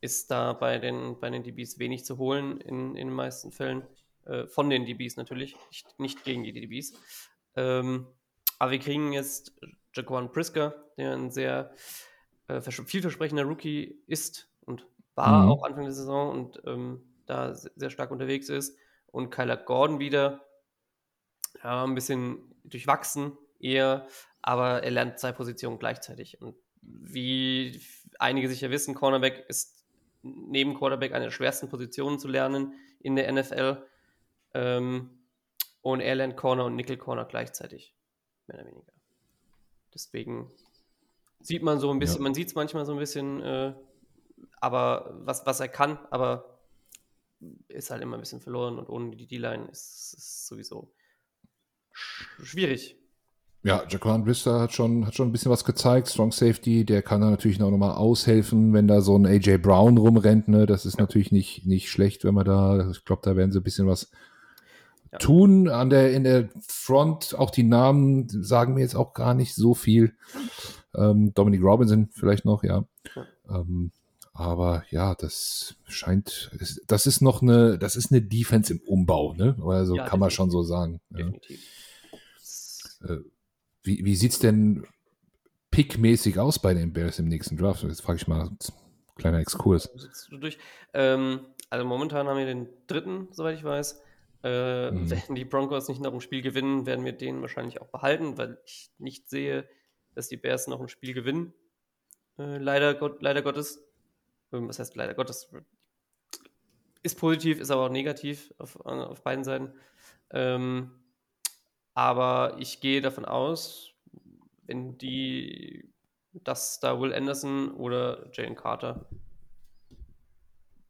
[0.00, 3.86] ist da bei den, bei den DBs wenig zu holen in, in den meisten Fällen.
[4.24, 6.94] Äh, von den DBs natürlich, nicht, nicht gegen die DBs.
[7.56, 8.06] Ähm,
[8.58, 9.52] aber wir kriegen jetzt
[9.94, 11.74] Jaquan Prisker, der ein sehr
[12.48, 15.50] äh, vielversprechender Rookie ist und war mhm.
[15.50, 18.78] auch Anfang der Saison und ähm, da sehr stark unterwegs ist.
[19.08, 20.46] Und Kyler Gordon wieder,
[21.62, 24.06] ja, ein bisschen durchwachsen eher,
[24.42, 26.40] aber er lernt zwei Positionen gleichzeitig.
[26.40, 27.80] Und wie
[28.18, 29.84] einige sicher wissen, Cornerback ist
[30.22, 33.84] neben Quarterback eine der schwersten Positionen zu lernen in der NFL.
[34.54, 35.10] Ähm,
[35.80, 37.94] und er lernt Corner und Nickel Corner gleichzeitig,
[38.46, 38.92] mehr oder weniger.
[39.92, 40.50] Deswegen
[41.40, 42.22] sieht man so ein bisschen, ja.
[42.22, 43.74] man sieht es manchmal so ein bisschen, äh,
[44.60, 46.60] aber was, was er kann, aber
[47.66, 50.94] ist halt immer ein bisschen verloren und ohne die D-Line ist es sowieso
[51.90, 52.96] schwierig.
[53.64, 56.08] Ja, Jaquan Brister hat schon, hat schon ein bisschen was gezeigt.
[56.08, 59.98] Strong Safety, der kann da natürlich auch nochmal aushelfen, wenn da so ein AJ Brown
[59.98, 60.48] rumrennt.
[60.48, 60.66] Ne?
[60.66, 61.02] Das ist ja.
[61.02, 64.10] natürlich nicht, nicht schlecht, wenn man da, ich glaube, da werden sie ein bisschen was
[65.12, 65.18] ja.
[65.18, 65.68] tun.
[65.68, 69.74] An der, in der Front, auch die Namen sagen mir jetzt auch gar nicht so
[69.74, 70.14] viel.
[70.94, 72.84] Ähm, Dominic Robinson vielleicht noch, ja.
[73.14, 73.26] ja.
[73.48, 73.92] Ähm,
[74.34, 76.50] aber ja, das scheint,
[76.88, 79.56] das ist noch eine, das ist eine Defense im Umbau, ne?
[79.64, 81.00] Also kann man schon so sagen.
[81.10, 81.60] Definitiv.
[83.06, 83.18] Äh,
[83.82, 84.86] wie, wie sieht es denn
[85.70, 87.82] pickmäßig aus bei den Bears im nächsten Draft?
[87.82, 88.50] Jetzt frage ich mal,
[89.16, 89.90] kleiner Exkurs.
[90.92, 91.40] Ähm,
[91.70, 94.00] also momentan haben wir den dritten, soweit ich weiß.
[94.44, 95.10] Äh, mhm.
[95.10, 98.58] Wenn die Broncos nicht noch ein Spiel gewinnen, werden wir den wahrscheinlich auch behalten, weil
[98.66, 99.68] ich nicht sehe,
[100.14, 101.54] dass die Bears noch ein Spiel gewinnen.
[102.38, 103.82] Äh, leider, Gott, leider Gottes.
[104.52, 105.50] Ähm, was heißt leider Gottes?
[107.02, 109.72] Ist positiv, ist aber auch negativ auf, auf beiden Seiten.
[110.30, 110.92] Ähm,
[111.94, 113.92] aber ich gehe davon aus,
[114.66, 115.88] wenn die,
[116.32, 119.06] dass da Will Anderson oder Jalen Carter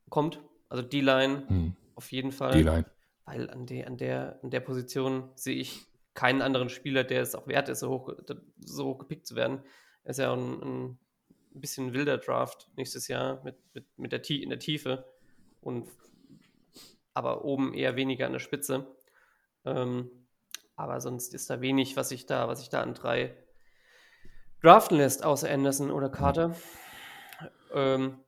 [0.08, 1.76] kommt, also die Line hm.
[1.94, 2.52] auf jeden Fall.
[2.52, 2.86] Die Line.
[3.24, 7.34] Weil an, die, an, der, an der Position sehe ich keinen anderen Spieler, der es
[7.34, 8.12] auch wert ist, so hoch,
[8.58, 9.62] so hoch gepickt zu werden.
[10.04, 10.98] Er ist ja ein, ein
[11.54, 15.04] bisschen wilder Draft nächstes Jahr mit, mit, mit der in der Tiefe
[15.60, 15.88] und
[17.14, 18.86] aber oben eher weniger an der Spitze.
[19.64, 20.10] Ähm,
[20.76, 23.34] aber sonst ist da wenig, was sich da, was sich da an drei
[24.62, 26.54] draften lässt, außer Anderson oder Carter.
[27.74, 28.18] Ähm,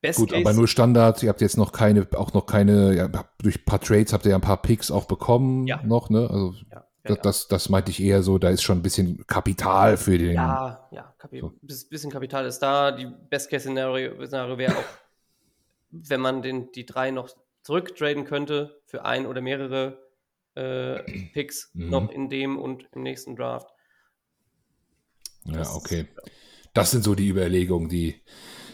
[0.00, 1.22] Best Gut, Case, aber nur Standard.
[1.22, 4.30] Ihr habt jetzt noch keine, auch noch keine, ja, durch ein paar Trades habt ihr
[4.30, 5.82] ja ein paar Picks auch bekommen ja.
[5.84, 6.28] noch, ne?
[6.30, 9.96] Also ja, das, das, das, meinte ich eher so, da ist schon ein bisschen Kapital
[9.96, 10.34] für den.
[10.34, 11.52] Ja, ja, Kapi so.
[11.62, 12.92] bisschen Kapital ist da.
[12.92, 14.18] Die Best-Case-Szenario
[14.58, 14.84] wäre auch,
[15.90, 17.30] wenn man den, die drei noch
[17.62, 20.05] zurücktraden könnte für ein oder mehrere
[20.56, 21.90] äh, Picks mhm.
[21.90, 23.68] noch in dem und im nächsten Draft.
[25.44, 26.00] Ja, das okay.
[26.00, 26.30] Ist,
[26.74, 28.20] das sind so die Überlegungen, die,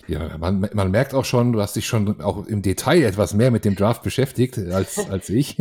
[0.08, 3.50] ja, man, man merkt auch schon, du hast dich schon auch im Detail etwas mehr
[3.50, 5.56] mit dem Draft beschäftigt als, als ich.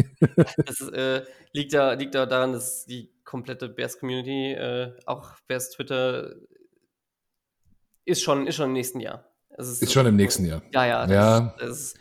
[0.66, 1.22] das äh,
[1.54, 6.34] liegt, ja, liegt ja daran, dass die komplette Bears-Community, äh, auch Bears Twitter,
[8.06, 9.26] ist schon, ist schon im nächsten Jahr.
[9.58, 10.62] ist, ist schon im nächsten Jahr.
[10.74, 11.06] Ja, ja.
[11.06, 11.56] Das, ja.
[11.60, 11.94] Das,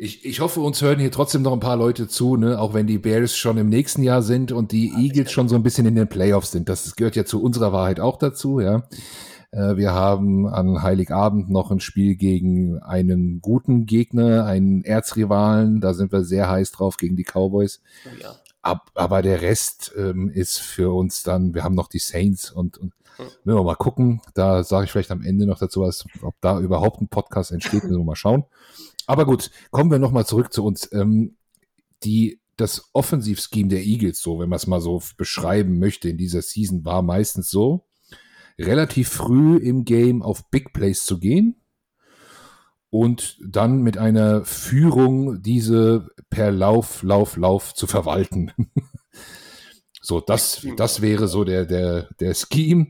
[0.00, 2.58] ich, ich hoffe, uns hören hier trotzdem noch ein paar Leute zu, ne?
[2.58, 5.62] auch wenn die Bears schon im nächsten Jahr sind und die Eagles schon so ein
[5.62, 6.70] bisschen in den Playoffs sind.
[6.70, 8.88] Das gehört ja zu unserer Wahrheit auch dazu, ja.
[9.50, 15.82] Äh, wir haben an Heiligabend noch ein Spiel gegen einen guten Gegner, einen Erzrivalen.
[15.82, 17.82] Da sind wir sehr heiß drauf gegen die Cowboys.
[18.06, 18.34] Oh ja.
[18.62, 22.78] Ab, aber der Rest ähm, ist für uns dann, wir haben noch die Saints und,
[22.78, 23.26] und hm.
[23.44, 24.22] müssen wir mal gucken.
[24.32, 27.84] Da sage ich vielleicht am Ende noch dazu was, ob da überhaupt ein Podcast entsteht,
[27.84, 28.44] müssen wir mal schauen.
[29.06, 30.90] Aber gut, kommen wir nochmal zurück zu uns.
[30.92, 31.36] Ähm,
[32.02, 36.42] die, das Offensivscheme der Eagles, so, wenn man es mal so beschreiben möchte, in dieser
[36.42, 37.86] Season war meistens so,
[38.58, 41.56] relativ früh im Game auf Big Plays zu gehen
[42.90, 48.52] und dann mit einer Führung diese per Lauf, Lauf, Lauf zu verwalten.
[50.02, 52.88] so, das, das wäre so der, der, der Scheme.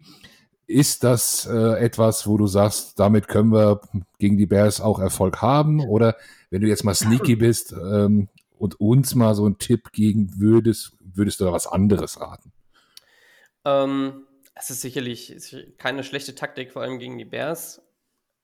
[0.70, 3.80] Ist das äh, etwas, wo du sagst, damit können wir
[4.20, 5.80] gegen die Bears auch Erfolg haben?
[5.80, 6.14] Oder
[6.50, 10.92] wenn du jetzt mal sneaky bist ähm, und uns mal so einen Tipp geben würdest,
[11.00, 12.52] würdest du da was anderes raten?
[13.64, 15.37] Ähm, es ist sicherlich
[15.76, 17.83] keine schlechte Taktik, vor allem gegen die Bears,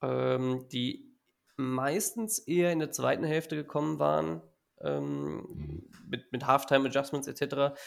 [0.02, 1.14] ähm, die
[1.56, 4.42] meistens eher in der zweiten Hälfte gekommen waren,
[4.80, 5.82] ähm, mhm.
[6.08, 7.78] mit, mit Halftime-Adjustments etc.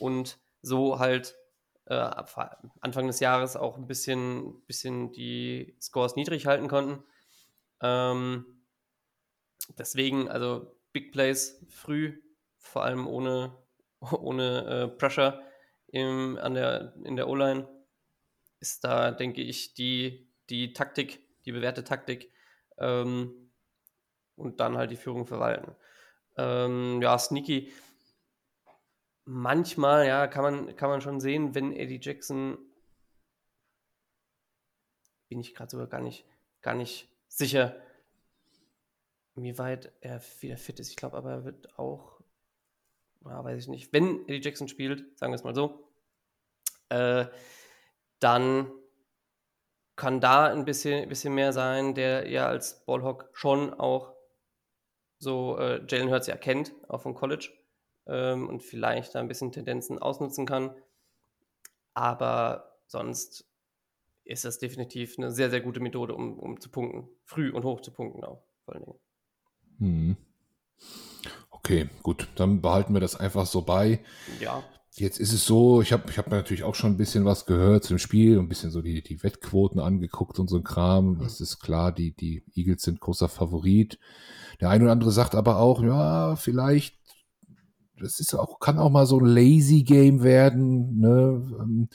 [0.00, 1.36] Und so halt
[1.86, 1.94] äh,
[2.80, 7.02] Anfang des Jahres auch ein bisschen, bisschen die Scores niedrig halten konnten.
[7.80, 8.62] Ähm,
[9.78, 12.20] deswegen, also Big Plays früh,
[12.58, 13.56] vor allem ohne,
[14.00, 15.42] ohne äh, Pressure
[15.88, 17.68] im, an der, in der O-Line,
[18.60, 22.32] ist da, denke ich, die, die Taktik, die bewährte Taktik.
[22.78, 23.52] Ähm,
[24.34, 25.74] und dann halt die Führung verwalten.
[26.36, 27.72] Ähm, ja, sneaky.
[29.28, 32.58] Manchmal, ja, kann man, kann man schon sehen, wenn Eddie Jackson,
[35.28, 36.24] bin ich gerade sogar gar nicht,
[36.62, 37.74] gar nicht sicher,
[39.34, 40.90] wie weit er wieder fit ist.
[40.90, 42.20] Ich glaube aber, er wird auch,
[43.24, 45.90] ja, weiß ich nicht, wenn Eddie Jackson spielt, sagen wir es mal so,
[46.88, 47.26] äh,
[48.20, 48.70] dann
[49.96, 54.14] kann da ein bisschen, bisschen mehr sein, der ja als Ballhawk schon auch
[55.18, 57.50] so äh, Jalen Hurts ja kennt, auch vom College,
[58.06, 60.74] ähm, und vielleicht da ein bisschen Tendenzen ausnutzen kann.
[61.94, 63.46] Aber sonst
[64.24, 67.08] ist das definitiv eine sehr, sehr gute Methode, um, um zu punkten.
[67.24, 68.98] Früh und hoch zu punkten auch, vor allen Dingen.
[69.78, 70.16] Hm.
[71.50, 74.00] Okay, gut, dann behalten wir das einfach so bei.
[74.40, 74.62] Ja.
[74.92, 77.84] Jetzt ist es so, ich habe ich hab natürlich auch schon ein bisschen was gehört
[77.84, 81.18] zum Spiel, ein bisschen so die, die Wettquoten angeguckt und so ein Kram.
[81.18, 83.98] Das ist klar, die, die Eagles sind großer Favorit.
[84.60, 86.96] Der eine oder andere sagt aber auch, ja, vielleicht,
[87.98, 90.98] das ist auch, kann auch mal so ein Lazy Game werden.
[90.98, 91.42] Ne?
[91.60, 91.88] Ähm,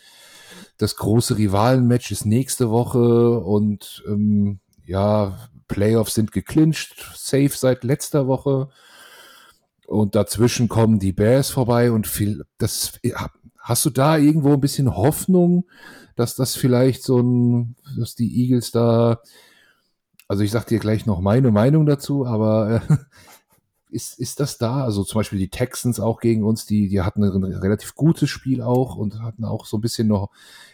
[0.78, 5.38] das große Rivalenmatch ist nächste Woche und ähm, ja,
[5.68, 8.70] Playoffs sind geclincht, safe seit letzter Woche.
[9.88, 13.00] Und dazwischen kommen die Bears vorbei und viel, das,
[13.60, 15.66] hast du da irgendwo ein bisschen Hoffnung,
[16.16, 19.22] dass das vielleicht so ein, dass die Eagles da,
[20.28, 22.96] also ich sag dir gleich noch meine Meinung dazu, aber äh,
[23.91, 24.84] ist, ist das da?
[24.84, 28.62] Also zum Beispiel die Texans auch gegen uns, die, die hatten ein relativ gutes Spiel
[28.62, 30.32] auch und hatten auch so ein bisschen noch,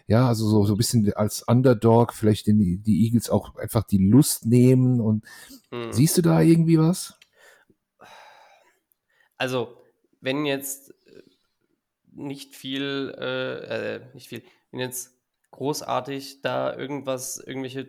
[0.08, 3.98] ja, also so, so ein bisschen als Underdog vielleicht den, die Eagles auch einfach die
[3.98, 5.26] Lust nehmen und
[5.72, 5.92] hm.
[5.92, 7.18] siehst du da irgendwie was?
[9.38, 9.78] Also,
[10.22, 11.22] wenn jetzt äh,
[12.14, 15.16] nicht viel, äh, äh, nicht viel, wenn jetzt
[15.52, 17.88] großartig da irgendwas, irgendwelche,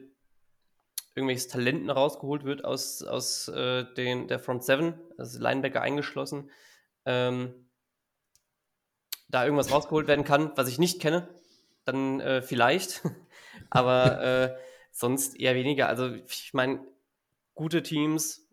[1.18, 6.50] irgendwelches Talenten rausgeholt wird aus, aus äh, den, der Front Seven, also Linebacker eingeschlossen,
[7.04, 7.68] ähm,
[9.28, 11.28] da irgendwas rausgeholt werden kann, was ich nicht kenne,
[11.85, 13.02] dann äh, vielleicht,
[13.70, 14.57] aber äh,
[14.90, 15.88] sonst eher weniger.
[15.88, 16.87] Also ich meine,
[17.54, 18.48] gute Teams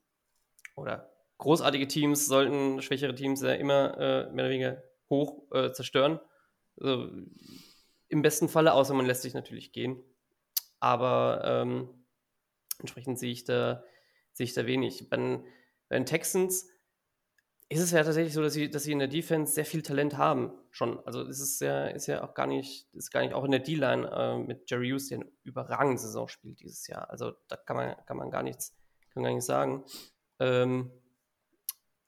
[0.76, 6.20] oder großartige Teams sollten schwächere Teams ja immer äh, mehr oder weniger hoch äh, zerstören.
[6.80, 7.10] Also,
[8.08, 10.04] Im besten Falle, außer man lässt sich natürlich gehen.
[10.80, 12.05] Aber ähm,
[12.80, 13.84] entsprechend sehe ich da,
[14.34, 15.10] sehe ich da wenig.
[15.10, 15.18] Bei,
[15.92, 16.68] den Texans
[17.70, 20.18] ist es ja tatsächlich so, dass sie, dass sie in der Defense sehr viel Talent
[20.18, 21.00] haben schon.
[21.06, 23.60] Also es ist ja, ist ja auch gar nicht, ist gar nicht auch in der
[23.62, 27.10] D-Line äh, mit Jerry Hughes, der eine überragende Saison spielt dieses Jahr.
[27.10, 28.76] Also da kann man, kann man gar nichts,
[29.12, 29.84] kann gar nichts sagen.
[30.40, 30.92] Ähm,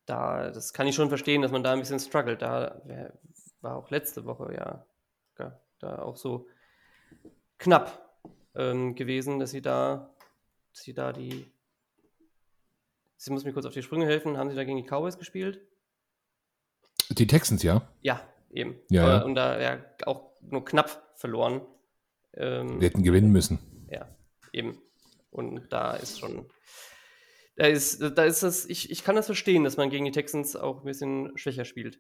[0.06, 2.42] da, das kann ich schon verstehen, dass man da ein bisschen struggelt.
[2.42, 3.18] Da wär,
[3.62, 4.86] war auch letzte Woche ja,
[5.40, 6.48] ja da auch so
[7.58, 8.22] knapp
[8.56, 10.14] ähm, gewesen, dass sie da,
[10.84, 11.46] sie da die.
[13.18, 14.38] Sie muss mir kurz auf die Sprünge helfen.
[14.38, 15.62] Haben sie da gegen die Cowboys gespielt?
[17.10, 17.88] Die Texans, ja.
[18.02, 18.76] Ja, eben.
[18.90, 19.24] Ja, ja.
[19.24, 21.62] Und da ja auch nur knapp verloren.
[22.34, 23.60] Ähm, Wir hätten gewinnen müssen.
[23.90, 24.08] Ja,
[24.54, 24.82] eben.
[25.32, 26.46] Und da ist schon
[27.58, 30.56] da ist, da ist das, ich, ich kann das verstehen, dass man gegen die Texans
[30.56, 32.00] auch ein bisschen schwächer spielt.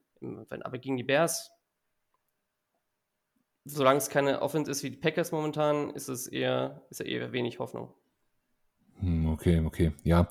[0.49, 1.51] Aber gegen die Bears,
[3.65, 7.57] solange es keine Offense ist wie die Packers momentan, ist es eher, ist eher wenig
[7.57, 7.91] Hoffnung.
[8.99, 10.27] Hm, okay, okay, ja.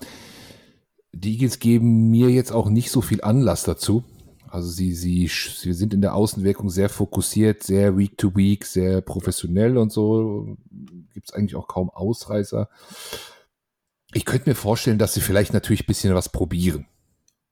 [1.13, 4.05] Die Eagles geben mir jetzt auch nicht so viel Anlass dazu.
[4.49, 9.01] Also sie, sie, sie sind in der Außenwirkung sehr fokussiert, sehr Week to Week, sehr
[9.01, 10.57] professionell und so.
[11.13, 12.69] Gibt es eigentlich auch kaum Ausreißer.
[14.13, 16.87] Ich könnte mir vorstellen, dass sie vielleicht natürlich ein bisschen was probieren.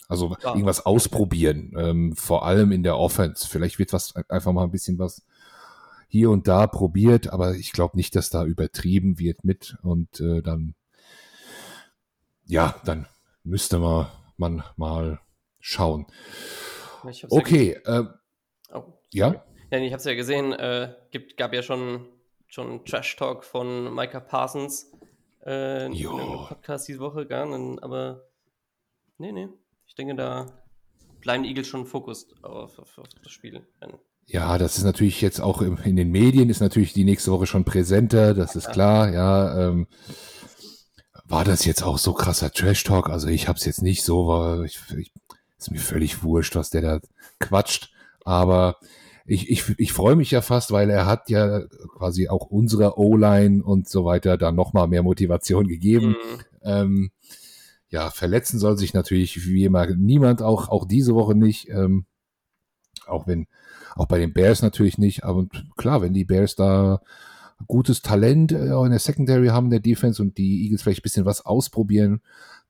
[0.08, 0.50] Also ja.
[0.50, 3.48] irgendwas ausprobieren, ähm, vor allem in der Offense.
[3.48, 5.22] Vielleicht wird was einfach mal ein bisschen was
[6.08, 10.42] hier und da probiert, aber ich glaube nicht, dass da übertrieben wird mit und äh,
[10.42, 10.74] dann
[12.46, 13.06] ja, dann
[13.42, 15.20] müsste man, man mal
[15.60, 16.06] schauen.
[17.30, 18.04] Okay, ja, äh,
[18.72, 19.44] oh, ja?
[19.70, 19.78] ja?
[19.78, 22.06] Ich habe es ja gesehen, äh, gibt, gab ja schon,
[22.46, 24.90] schon Trash Talk von Micah Parsons
[25.44, 28.24] äh, in einem Podcast diese Woche, gar nicht, aber
[29.18, 29.48] nee, nee.
[29.86, 30.46] Ich denke, da
[31.20, 33.66] bleiben die Eagles schon fokussiert auf, auf, auf, das Spiel.
[34.26, 37.46] Ja, das ist natürlich jetzt auch im, in den Medien, ist natürlich die nächste Woche
[37.46, 39.68] schon präsenter, das ist klar, ja.
[39.68, 39.86] Ähm,
[41.26, 43.08] war das jetzt auch so krasser Trash-Talk?
[43.08, 45.12] Also ich habe es jetzt nicht so, war ich, ich,
[45.58, 47.00] ist mir völlig wurscht, was der da
[47.40, 47.92] quatscht,
[48.24, 48.76] aber
[49.26, 51.62] ich, ich, ich freue mich ja fast, weil er hat ja
[51.96, 56.08] quasi auch unserer O-Line und so weiter da nochmal mehr Motivation gegeben.
[56.08, 56.40] Mhm.
[56.62, 57.10] Ähm,
[57.88, 61.68] ja, verletzen soll sich natürlich wie immer niemand, auch, auch diese Woche nicht.
[61.70, 62.04] Ähm,
[63.06, 63.46] auch wenn,
[63.94, 65.24] auch bei den Bears natürlich nicht.
[65.24, 65.46] Aber
[65.76, 67.00] klar, wenn die Bears da
[67.66, 71.02] gutes Talent äh, in der Secondary haben in der Defense und die Eagles vielleicht ein
[71.02, 72.20] bisschen was ausprobieren,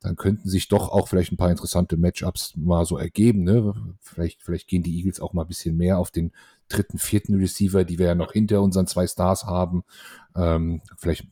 [0.01, 3.43] dann könnten sich doch auch vielleicht ein paar interessante Matchups mal so ergeben.
[3.43, 3.73] Ne?
[4.01, 6.31] Vielleicht, vielleicht gehen die Eagles auch mal ein bisschen mehr auf den
[6.67, 9.83] dritten, vierten Receiver, die wir ja noch hinter unseren zwei Stars haben.
[10.35, 11.27] Ähm, vielleicht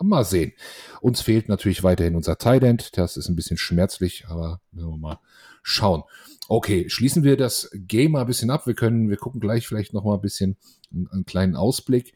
[0.00, 0.52] mal sehen.
[1.00, 2.96] Uns fehlt natürlich weiterhin unser End.
[2.96, 5.20] Das ist ein bisschen schmerzlich, aber wir mal
[5.62, 6.02] schauen.
[6.48, 8.66] Okay, schließen wir das Game mal ein bisschen ab.
[8.66, 10.56] Wir können, wir gucken gleich vielleicht noch mal ein bisschen
[10.92, 12.14] einen, einen kleinen Ausblick.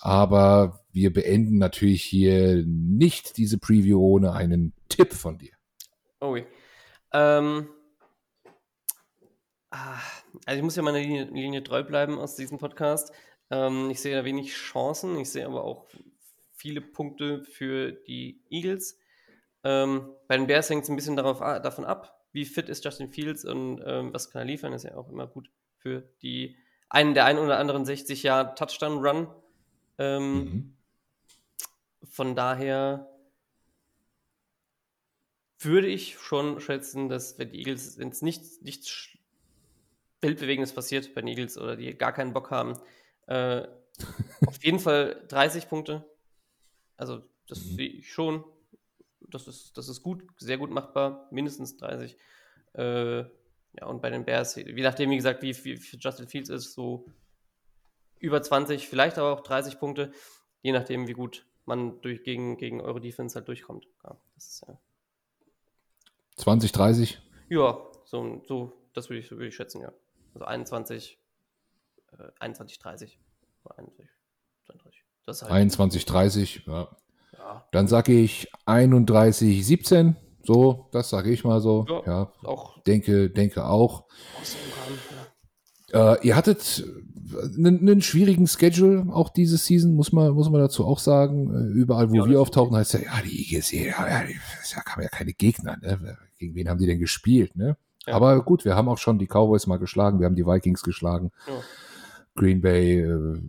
[0.00, 5.52] Aber wir beenden natürlich hier nicht diese Preview ohne einen Tipp von dir.
[6.20, 6.36] Oh,
[7.12, 7.68] ähm,
[9.70, 9.98] ah,
[10.46, 13.12] also ich muss ja meiner Linie, Linie treu bleiben aus diesem Podcast.
[13.50, 15.86] Ähm, ich sehe da wenig Chancen, ich sehe aber auch
[16.52, 18.98] viele Punkte für die Eagles.
[19.64, 23.10] Ähm, bei den Bears hängt es ein bisschen darauf, davon ab, wie fit ist Justin
[23.10, 24.72] Fields und ähm, was kann er liefern.
[24.72, 26.56] Ist ja auch immer gut für die
[26.88, 29.28] einen der einen oder anderen 60 Jahre Touchdown Run.
[29.98, 30.76] Ähm, mhm.
[32.04, 33.08] Von daher
[35.60, 39.08] würde ich schon schätzen, dass wenn die Eagles, wenn es nichts, nichts
[40.20, 42.78] Weltbewegendes passiert bei den Eagles oder die gar keinen Bock haben,
[43.26, 43.66] äh,
[44.46, 46.04] auf jeden Fall 30 Punkte.
[46.96, 47.76] Also das mhm.
[47.76, 48.44] sehe ich schon.
[49.20, 52.16] Das ist, das ist gut, sehr gut machbar, mindestens 30.
[52.74, 56.72] Äh, ja, und bei den Bears, je nachdem, wie gesagt, wie, wie Justin Fields ist,
[56.72, 57.06] so
[58.20, 60.12] über 20, vielleicht aber auch 30 Punkte,
[60.62, 63.86] je nachdem, wie gut man durch, gegen, gegen eure Defense halt durchkommt.
[64.04, 64.16] Ja,
[64.66, 64.78] ja
[66.36, 67.20] 20, 30?
[67.48, 69.92] Ja, so, so das würde ich, würd ich schätzen, ja.
[70.34, 71.18] Also 21,
[72.12, 73.18] äh, 21, 30.
[73.76, 74.08] 21,
[74.66, 75.04] 32.
[75.26, 76.88] Das halt 21, 30, ja.
[77.32, 77.68] ja.
[77.72, 80.16] Dann sage ich 31, 17.
[80.42, 81.84] So, das sage ich mal so.
[81.88, 82.32] Ja, ja.
[82.44, 82.82] Auch.
[82.84, 84.06] Denke, denke auch.
[85.92, 86.84] Äh, ihr hattet
[87.56, 91.50] einen, einen, schwierigen Schedule auch diese Season, muss man, muss man dazu auch sagen.
[91.54, 94.22] Äh, überall, wo ja, wir auftauchen, heißt ja, ja, die Eagles, ja, ja,
[94.74, 95.76] da kamen ja keine Gegner.
[95.80, 96.16] Ne?
[96.38, 97.56] Gegen wen haben die denn gespielt?
[97.56, 97.76] Ne?
[98.06, 98.14] Ja.
[98.14, 101.30] Aber gut, wir haben auch schon die Cowboys mal geschlagen, wir haben die Vikings geschlagen.
[101.46, 101.54] Ja.
[102.38, 103.40] Green Bay, äh,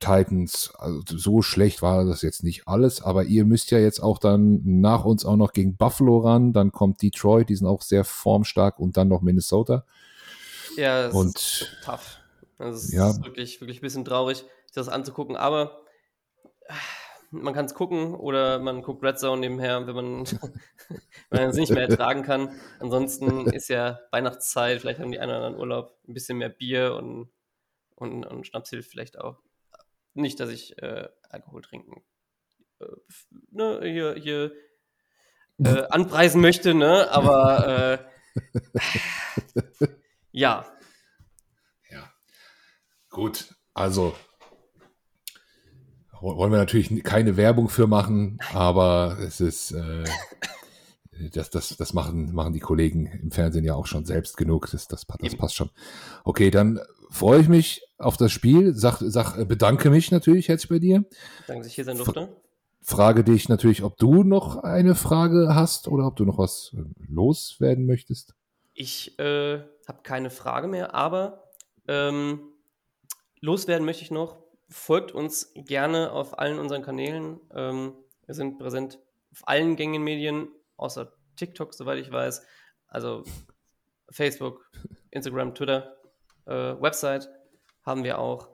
[0.00, 4.18] Titans, also so schlecht war das jetzt nicht alles, aber ihr müsst ja jetzt auch
[4.18, 8.04] dann nach uns auch noch gegen Buffalo ran, dann kommt Detroit, die sind auch sehr
[8.04, 9.84] formstark und dann noch Minnesota.
[10.76, 12.18] Ja, das und, ist tough.
[12.58, 13.10] Also es ja.
[13.10, 15.82] ist wirklich, wirklich ein bisschen traurig, sich das anzugucken, aber
[17.30, 20.24] man kann es gucken oder man guckt Red Zone nebenher, wenn man,
[21.30, 22.50] wenn man es nicht mehr ertragen kann.
[22.78, 26.94] Ansonsten ist ja Weihnachtszeit, vielleicht haben die einen oder anderen Urlaub, ein bisschen mehr Bier
[26.94, 27.30] und,
[27.96, 29.38] und, und Schnaps hilft vielleicht auch.
[30.14, 32.04] Nicht, dass ich äh, Alkohol trinken
[32.80, 32.86] äh,
[33.50, 34.52] ne, hier, hier
[35.58, 37.10] äh, anpreisen möchte, ne?
[37.10, 37.98] aber
[39.56, 39.80] äh,
[40.34, 40.66] ja.
[41.90, 42.12] Ja.
[43.08, 44.14] Gut, also
[46.20, 50.04] wollen wir natürlich keine Werbung für machen, aber es ist, äh,
[51.32, 54.70] das, das, das machen, machen die Kollegen im Fernsehen ja auch schon selbst genug.
[54.70, 55.70] Das, das, das passt schon.
[56.24, 56.80] Okay, dann
[57.10, 58.74] freue ich mich auf das Spiel.
[58.74, 61.04] Sag, sag, bedanke mich natürlich jetzt bei dir.
[61.46, 62.34] Danke, dass ich hier sein durfte.
[62.80, 66.82] Frage dich natürlich, ob du noch eine Frage hast oder ob du noch was äh,
[67.08, 68.34] loswerden möchtest.
[68.74, 71.50] Ich äh, habe keine Frage mehr, aber
[71.88, 72.52] ähm,
[73.40, 77.40] loswerden möchte ich noch folgt uns gerne auf allen unseren Kanälen.
[77.54, 77.94] Ähm,
[78.26, 78.98] wir sind präsent
[79.32, 82.44] auf allen gängigen Medien, außer TikTok, soweit ich weiß.
[82.88, 83.24] Also
[84.10, 84.70] Facebook,
[85.10, 85.96] Instagram, Twitter,
[86.46, 87.28] äh, Website
[87.82, 88.48] haben wir auch.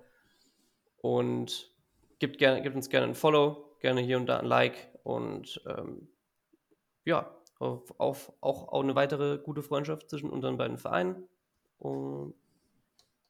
[0.99, 1.73] Und
[2.19, 6.09] gibt, gerne, gibt uns gerne ein Follow, gerne hier und da ein Like und ähm,
[7.05, 11.29] ja, auf, auf, auch, auch eine weitere gute Freundschaft zwischen unseren beiden Vereinen.
[11.79, 12.35] Und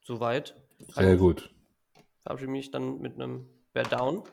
[0.01, 0.55] soweit.
[0.95, 1.51] Sehr gut
[2.21, 4.23] verabschiede mich dann mit einem Bear Down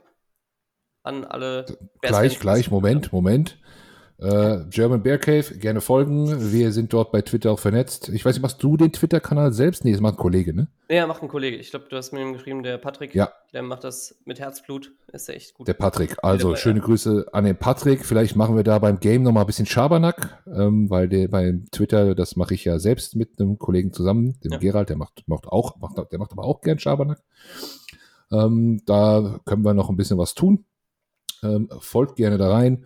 [1.03, 1.65] an alle.
[2.01, 3.59] Gleich, gleich, Moment, Moment.
[4.21, 6.53] Äh, German Bear Cave, gerne folgen.
[6.53, 8.09] Wir sind dort bei Twitter auch vernetzt.
[8.09, 9.85] Ich weiß nicht, machst du den Twitter-Kanal selbst?
[9.85, 10.66] Nee, das macht ein Kollege, ne?
[10.89, 11.57] Ja, macht ein Kollege.
[11.57, 13.14] Ich glaube, du hast mir ihm geschrieben, der Patrick.
[13.14, 13.33] Ja.
[13.53, 14.91] Der macht das mit Herzblut.
[15.12, 15.69] Ist ja echt gut.
[15.69, 16.16] Der Patrick.
[16.25, 16.85] Also, dabei, schöne ja.
[16.85, 18.05] Grüße an den Patrick.
[18.05, 22.16] Vielleicht machen wir da beim Game nochmal ein bisschen Schabernack, ähm, weil der bei Twitter,
[22.16, 24.59] das mache ich ja selbst mit einem Kollegen zusammen, dem ja.
[24.59, 27.23] Gerald, der macht, macht auch, macht, der macht aber auch gern Schabernack.
[28.33, 30.64] Ähm, da können wir noch ein bisschen was tun.
[31.45, 32.85] Ähm, folgt gerne da rein.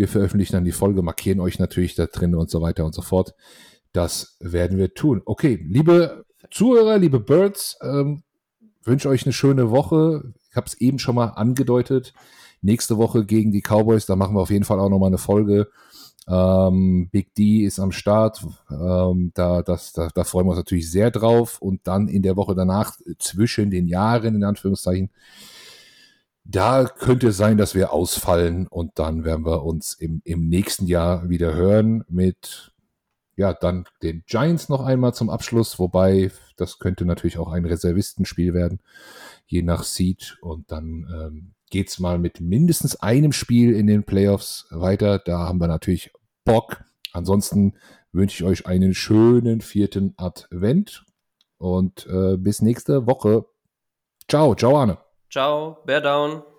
[0.00, 3.02] Wir veröffentlichen dann die Folge, markieren euch natürlich da drin und so weiter und so
[3.02, 3.34] fort.
[3.92, 5.20] Das werden wir tun.
[5.26, 8.22] Okay, liebe Zuhörer, liebe Birds, ähm,
[8.82, 10.32] wünsche euch eine schöne Woche.
[10.48, 12.14] Ich habe es eben schon mal angedeutet.
[12.62, 15.18] Nächste Woche gegen die Cowboys, da machen wir auf jeden Fall auch noch mal eine
[15.18, 15.68] Folge.
[16.26, 18.42] Ähm, Big D ist am Start.
[18.70, 21.60] Ähm, da, das, da, da freuen wir uns natürlich sehr drauf.
[21.60, 25.10] Und dann in der Woche danach, zwischen den Jahren, in Anführungszeichen,
[26.50, 30.86] da könnte es sein, dass wir ausfallen und dann werden wir uns im, im nächsten
[30.86, 32.72] Jahr wieder hören mit,
[33.36, 38.52] ja, dann den Giants noch einmal zum Abschluss, wobei das könnte natürlich auch ein Reservistenspiel
[38.52, 38.80] werden,
[39.46, 44.04] je nach Seed und dann ähm, geht es mal mit mindestens einem Spiel in den
[44.04, 45.18] Playoffs weiter.
[45.18, 46.10] Da haben wir natürlich
[46.44, 46.82] Bock.
[47.12, 47.74] Ansonsten
[48.12, 51.04] wünsche ich euch einen schönen vierten Advent
[51.58, 53.46] und äh, bis nächste Woche.
[54.28, 55.09] Ciao, ciao Arne.
[55.30, 56.49] Ciao, Bear down.